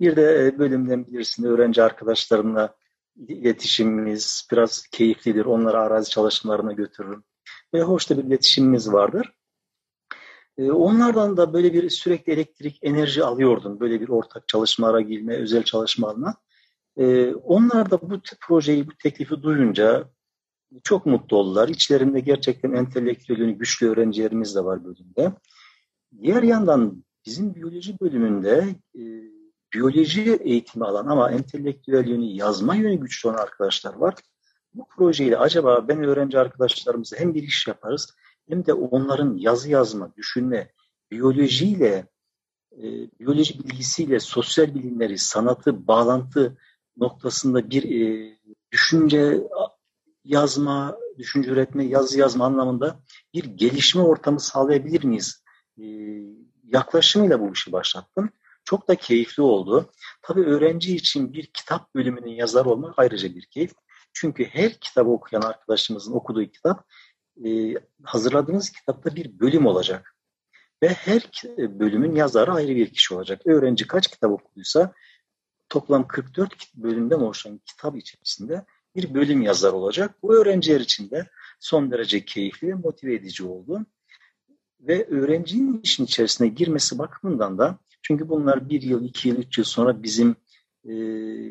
Bir 0.00 0.16
de 0.16 0.46
e, 0.46 0.58
bölümden 0.58 1.06
bilirsin 1.06 1.44
öğrenci 1.44 1.82
arkadaşlarımla 1.82 2.76
iletişimimiz 3.28 4.48
biraz 4.52 4.86
keyiflidir. 4.86 5.44
Onları 5.44 5.80
arazi 5.80 6.10
çalışmalarına 6.10 6.72
götürürüm. 6.72 7.24
Ve 7.74 7.82
hoş 7.82 8.10
da 8.10 8.18
bir 8.18 8.24
iletişimimiz 8.24 8.92
vardır. 8.92 9.32
E, 10.58 10.70
onlardan 10.70 11.36
da 11.36 11.52
böyle 11.52 11.72
bir 11.72 11.90
sürekli 11.90 12.32
elektrik, 12.32 12.78
enerji 12.82 13.24
alıyordum. 13.24 13.80
Böyle 13.80 14.00
bir 14.00 14.08
ortak 14.08 14.48
çalışmalara 14.48 15.00
girme, 15.00 15.36
özel 15.36 15.62
çalışmalarına. 15.62 16.34
E, 16.96 17.34
onlar 17.34 17.90
da 17.90 18.00
bu 18.00 18.20
projeyi, 18.40 18.86
bu 18.86 18.92
teklifi 19.02 19.42
duyunca 19.42 20.08
çok 20.84 21.06
mutlu 21.06 21.36
oldular. 21.36 21.68
İçlerinde 21.68 22.20
gerçekten 22.20 22.72
entelektüel 22.72 23.50
güçlü 23.50 23.88
öğrencilerimiz 23.88 24.54
de 24.54 24.64
var 24.64 24.84
bölümde. 24.84 25.32
Diğer 26.22 26.42
yandan 26.42 27.04
bizim 27.26 27.54
biyoloji 27.54 28.00
bölümünde 28.00 28.74
e, 28.94 29.02
biyoloji 29.74 30.38
eğitimi 30.44 30.84
alan 30.84 31.06
ama 31.06 31.30
entelektüel 31.30 32.08
yönü, 32.08 32.24
yazma 32.24 32.74
yönü 32.74 33.00
güçlü 33.00 33.28
olan 33.28 33.38
arkadaşlar 33.38 33.94
var. 33.94 34.14
Bu 34.74 34.86
projeyle 34.88 35.38
acaba 35.38 35.88
ben 35.88 36.04
öğrenci 36.04 36.38
arkadaşlarımızla 36.38 37.18
hem 37.18 37.34
bir 37.34 37.42
iş 37.42 37.66
yaparız 37.66 38.14
hem 38.48 38.66
de 38.66 38.72
onların 38.72 39.36
yazı 39.36 39.70
yazma, 39.70 40.12
düşünme, 40.16 40.72
biyolojiyle, 41.10 42.06
e, 42.72 42.82
biyoloji 43.20 43.58
bilgisiyle 43.64 44.20
sosyal 44.20 44.74
bilimleri, 44.74 45.18
sanatı, 45.18 45.86
bağlantı 45.86 46.58
noktasında 46.96 47.70
bir 47.70 47.82
e, 48.00 48.32
düşünce, 48.72 49.42
yazma, 50.24 50.98
düşünce 51.18 51.50
üretme, 51.50 51.84
yazı 51.84 52.18
yazma 52.18 52.46
anlamında 52.46 53.00
bir 53.34 53.44
gelişme 53.44 54.02
ortamı 54.02 54.40
sağlayabilir 54.40 55.04
miyiz? 55.04 55.44
E, 55.78 55.84
yaklaşımıyla 56.64 57.40
bu 57.40 57.52
işi 57.52 57.72
başlattım. 57.72 58.30
Çok 58.64 58.88
da 58.88 58.94
keyifli 58.94 59.42
oldu. 59.42 59.90
Tabii 60.22 60.44
öğrenci 60.44 60.96
için 60.96 61.32
bir 61.32 61.46
kitap 61.46 61.94
bölümünün 61.94 62.30
yazarı 62.30 62.70
olmak 62.70 62.94
ayrıca 62.96 63.34
bir 63.34 63.46
keyif. 63.46 63.72
Çünkü 64.12 64.44
her 64.44 64.72
kitabı 64.72 65.10
okuyan 65.10 65.42
arkadaşımızın 65.42 66.12
okuduğu 66.12 66.44
kitap 66.46 66.86
e, 67.44 67.74
hazırladığınız 68.02 68.70
kitapta 68.70 69.16
bir 69.16 69.38
bölüm 69.40 69.66
olacak. 69.66 70.16
Ve 70.82 70.88
her 70.88 71.30
bölümün 71.58 72.14
yazarı 72.14 72.52
ayrı 72.52 72.76
bir 72.76 72.92
kişi 72.92 73.14
olacak. 73.14 73.42
Öğrenci 73.46 73.86
kaç 73.86 74.08
kitap 74.08 74.30
okuduysa 74.30 74.92
toplam 75.68 76.06
44 76.06 76.54
bölümden 76.74 77.20
oluşan 77.20 77.60
kitap 77.66 77.96
içerisinde 77.96 78.64
bir 78.96 79.14
bölüm 79.14 79.42
yazar 79.42 79.72
olacak. 79.72 80.14
Bu 80.22 80.34
öğrenciler 80.34 80.80
için 80.80 81.10
de 81.10 81.26
son 81.60 81.90
derece 81.90 82.24
keyifli 82.24 82.68
ve 82.68 82.74
motive 82.74 83.14
edici 83.14 83.44
oldu. 83.44 83.86
Ve 84.80 85.06
öğrencinin 85.06 85.80
işin 85.82 86.04
içerisine 86.04 86.48
girmesi 86.48 86.98
bakımından 86.98 87.58
da 87.58 87.78
çünkü 88.02 88.28
bunlar 88.28 88.68
bir 88.68 88.82
yıl, 88.82 89.04
iki 89.04 89.28
yıl, 89.28 89.36
üç 89.36 89.58
yıl 89.58 89.64
sonra 89.64 90.02
bizim 90.02 90.36
e, 90.84 90.92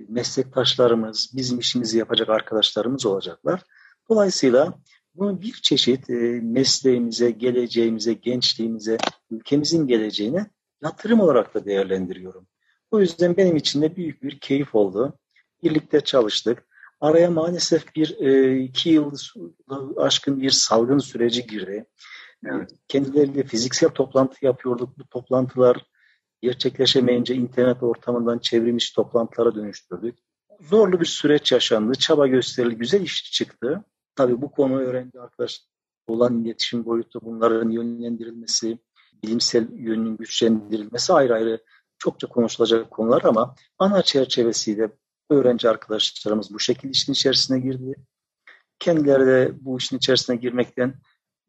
meslektaşlarımız, 0.10 1.32
bizim 1.36 1.60
işimizi 1.60 1.98
yapacak 1.98 2.30
arkadaşlarımız 2.30 3.06
olacaklar. 3.06 3.64
Dolayısıyla 4.10 4.74
bunu 5.16 5.42
bir 5.42 5.54
çeşit 5.54 6.10
e, 6.10 6.14
mesleğimize, 6.44 7.32
geleceğimize, 7.32 8.14
gençliğimize, 8.14 8.98
ülkemizin 9.32 9.88
geleceğine 9.88 10.46
yatırım 10.84 11.20
olarak 11.20 11.54
da 11.54 11.66
değerlendiriyorum. 11.66 12.48
O 12.92 13.00
yüzden 13.00 13.38
benim 13.38 13.56
için 13.56 13.82
de 13.82 13.96
büyük 13.96 14.24
bir 14.24 14.40
keyif 14.40 14.76
oldu. 14.76 15.20
Birlikte 15.64 16.02
çalıştık. 16.02 16.68
Araya 17.02 17.32
maalesef 17.32 17.96
bir 17.96 18.20
e, 18.20 18.58
iki 18.60 18.90
yıl 18.90 19.12
aşkın 19.98 20.42
bir 20.42 20.50
salgın 20.50 20.98
süreci 20.98 21.48
girdi. 21.48 21.86
Evet. 22.46 22.72
Kendileriyle 22.88 23.44
fiziksel 23.44 23.90
toplantı 23.90 24.46
yapıyorduk. 24.46 24.98
Bu 24.98 25.08
toplantılar 25.08 25.86
gerçekleşemeyince 26.42 27.36
internet 27.36 27.84
ortamından 27.84 28.40
çevrilmiş 28.40 28.92
toplantılara 28.92 29.56
dönüştürdük. 29.56 30.18
Zorlu 30.60 31.00
bir 31.00 31.06
süreç 31.06 31.52
yaşandı. 31.52 31.96
Çaba 31.96 32.28
gösterildi. 32.28 32.76
Güzel 32.76 33.02
iş 33.02 33.32
çıktı. 33.32 33.84
Tabii 34.16 34.42
bu 34.42 34.52
konu 34.52 34.80
öğrenci 34.80 35.20
arkadaşlar 35.20 35.72
olan 36.08 36.44
iletişim 36.44 36.86
boyutu, 36.86 37.20
bunların 37.24 37.70
yönlendirilmesi, 37.70 38.78
bilimsel 39.24 39.68
yönünün 39.72 40.18
güçlendirilmesi 40.18 41.14
ayrı 41.14 41.34
ayrı 41.34 41.64
çokça 41.98 42.28
konuşulacak 42.28 42.92
konular 42.92 43.22
ama 43.24 43.56
ana 43.80 44.02
çerçevesiyle 44.02 44.92
öğrenci 45.34 45.70
arkadaşlarımız 45.70 46.54
bu 46.54 46.60
şekilde 46.60 46.92
işin 46.92 47.14
içerisine 47.14 47.60
girdi. 47.60 47.96
Kendileri 48.80 49.26
de 49.26 49.52
bu 49.62 49.78
işin 49.78 49.98
içerisine 49.98 50.36
girmekten 50.36 50.94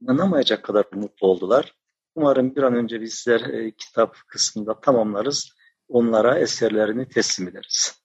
inanamayacak 0.02 0.64
kadar 0.64 0.84
mutlu 0.92 1.26
oldular. 1.26 1.74
Umarım 2.14 2.56
bir 2.56 2.62
an 2.62 2.74
önce 2.74 3.00
bizler 3.00 3.40
e, 3.40 3.70
kitap 3.70 4.16
kısmında 4.26 4.80
tamamlarız. 4.80 5.52
Onlara 5.88 6.38
eserlerini 6.38 7.08
teslim 7.08 7.48
ederiz. 7.48 8.02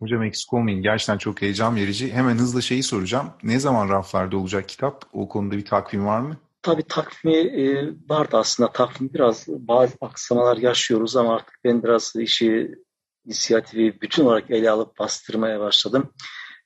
Hocam 0.00 0.22
eksik 0.22 0.52
olmayın. 0.52 0.82
Gerçekten 0.82 1.18
çok 1.18 1.42
heyecan 1.42 1.76
verici. 1.76 2.12
Hemen 2.12 2.38
hızlı 2.38 2.62
şeyi 2.62 2.82
soracağım. 2.82 3.30
Ne 3.42 3.60
zaman 3.60 3.88
raflarda 3.88 4.36
olacak 4.36 4.68
kitap? 4.68 5.04
O 5.12 5.28
konuda 5.28 5.56
bir 5.56 5.64
takvim 5.64 6.06
var 6.06 6.20
mı? 6.20 6.36
Tabii 6.62 6.82
takvimi 6.82 7.36
e, 7.36 7.88
vardı 8.08 8.36
aslında. 8.36 8.72
Takvim 8.72 9.10
biraz 9.14 9.48
bazı 9.48 9.94
aksamalar 10.00 10.56
yaşıyoruz 10.56 11.16
ama 11.16 11.34
artık 11.34 11.54
ben 11.64 11.82
biraz 11.82 12.12
işi 12.16 12.74
inisiyatifi 13.26 13.98
bütün 14.02 14.24
olarak 14.24 14.50
ele 14.50 14.70
alıp 14.70 14.98
bastırmaya 14.98 15.60
başladım. 15.60 16.12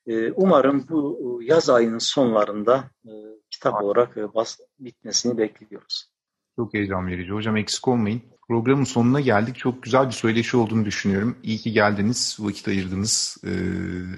E, 0.07 0.31
umarım 0.31 0.85
bu 0.89 1.39
yaz 1.43 1.69
ayının 1.69 1.97
sonlarında 1.97 2.91
e, 3.05 3.11
kitap 3.49 3.83
olarak 3.83 4.17
e, 4.17 4.33
bas, 4.33 4.57
bitmesini 4.79 5.37
bekliyoruz. 5.37 6.11
Çok 6.55 6.73
heyecan 6.73 7.07
verici. 7.07 7.31
Hocam 7.31 7.57
eksik 7.57 7.87
olmayın. 7.87 8.21
Programın 8.47 8.83
sonuna 8.83 9.19
geldik. 9.19 9.55
Çok 9.55 9.83
güzel 9.83 10.07
bir 10.07 10.11
söyleşi 10.11 10.57
olduğunu 10.57 10.85
düşünüyorum. 10.85 11.37
İyi 11.43 11.57
ki 11.57 11.71
geldiniz, 11.71 12.37
vakit 12.39 12.67
ayırdınız. 12.67 13.37
Ee, 13.45 13.49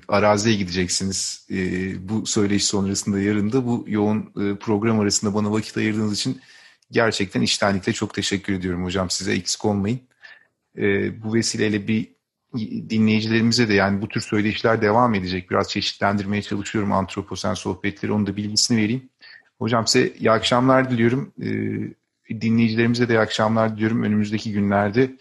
araziye 0.08 0.56
gideceksiniz. 0.56 1.47
Ee, 1.52 2.10
bu 2.10 2.25
söyleşi 2.25 2.65
sonrasında 2.65 3.19
yarın 3.19 3.52
da 3.52 3.65
bu 3.65 3.86
yoğun 3.88 4.19
e, 4.19 4.56
program 4.56 4.99
arasında 4.99 5.34
bana 5.34 5.52
vakit 5.52 5.78
ayırdığınız 5.78 6.13
için 6.13 6.41
gerçekten 6.91 7.41
içtenlikle 7.41 7.93
çok 7.93 8.13
teşekkür 8.13 8.54
ediyorum 8.54 8.86
hocam. 8.86 9.10
Size 9.10 9.34
eksik 9.34 9.65
olmayın. 9.65 9.99
Ee, 10.78 11.23
bu 11.23 11.34
vesileyle 11.34 11.88
bir 11.88 12.18
dinleyicilerimize 12.89 13.69
de 13.69 13.73
yani 13.73 14.01
bu 14.01 14.07
tür 14.07 14.21
söyleşiler 14.21 14.81
devam 14.81 15.15
edecek. 15.15 15.51
Biraz 15.51 15.69
çeşitlendirmeye 15.69 16.41
çalışıyorum 16.41 16.91
antroposen 16.91 17.53
sohbetleri. 17.53 18.12
Onun 18.12 18.27
da 18.27 18.35
bilgisini 18.35 18.77
vereyim. 18.77 19.09
Hocam 19.59 19.88
size 19.88 20.13
iyi 20.19 20.31
akşamlar 20.31 20.91
diliyorum. 20.91 21.33
Ee, 21.41 22.41
Dinleyicilerimize 22.41 23.09
de 23.09 23.13
iyi 23.13 23.19
akşamlar 23.19 23.75
diliyorum. 23.75 24.03
Önümüzdeki 24.03 24.51
günlerde 24.51 25.12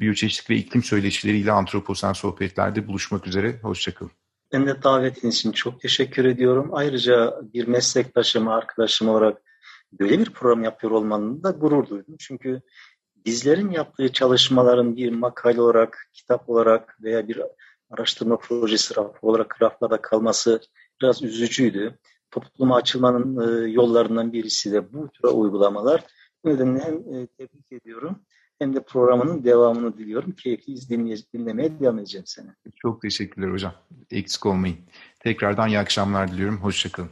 biyoçeşitlik 0.00 0.50
ve 0.50 0.56
iklim 0.56 0.82
söyleşileriyle 0.82 1.52
antroposen 1.52 2.12
sohbetlerde 2.12 2.86
buluşmak 2.86 3.26
üzere. 3.26 3.58
Hoşçakalın. 3.62 4.12
Ben 4.52 4.66
de 4.66 4.82
davetiniz 4.82 5.34
için 5.34 5.52
çok 5.52 5.80
teşekkür 5.80 6.24
ediyorum. 6.24 6.70
Ayrıca 6.72 7.40
bir 7.54 7.68
meslektaşım, 7.68 8.48
arkadaşım 8.48 9.08
olarak 9.08 9.42
böyle 10.00 10.18
bir 10.18 10.30
program 10.30 10.64
yapıyor 10.64 10.92
olmanın 10.92 11.42
da 11.42 11.50
gurur 11.50 11.88
duydum. 11.88 12.16
Çünkü 12.18 12.62
bizlerin 13.26 13.70
yaptığı 13.70 14.12
çalışmaların 14.12 14.96
bir 14.96 15.12
makale 15.12 15.60
olarak, 15.60 16.08
kitap 16.12 16.48
olarak 16.48 17.02
veya 17.02 17.28
bir 17.28 17.42
araştırma 17.90 18.36
projesi 18.36 18.94
olarak 19.22 19.62
raflarda 19.62 20.02
kalması 20.02 20.60
biraz 21.02 21.22
üzücüydü. 21.22 21.98
Topluma 22.30 22.76
açılmanın 22.76 23.66
e, 23.66 23.70
yollarından 23.70 24.32
birisi 24.32 24.72
de 24.72 24.92
bu 24.92 25.08
tür 25.08 25.28
uygulamalar. 25.28 26.04
Bu 26.44 26.48
nedenle 26.48 26.80
hem 26.84 26.94
e, 26.94 27.26
tebrik 27.26 27.72
ediyorum 27.72 28.18
hem 28.58 28.76
de 28.76 28.82
programının 28.82 29.44
devamını 29.44 29.98
diliyorum. 29.98 30.32
Keyifli 30.32 30.76
dinlemeye 31.34 31.80
devam 31.80 31.98
edeceğim 31.98 32.26
seni. 32.26 32.46
Çok 32.76 33.02
teşekkürler 33.02 33.52
hocam. 33.52 33.74
Eksik 34.10 34.46
olmayın. 34.46 34.76
Tekrardan 35.20 35.68
iyi 35.68 35.78
akşamlar 35.78 36.32
diliyorum. 36.32 36.58
Hoşçakalın. 36.58 37.10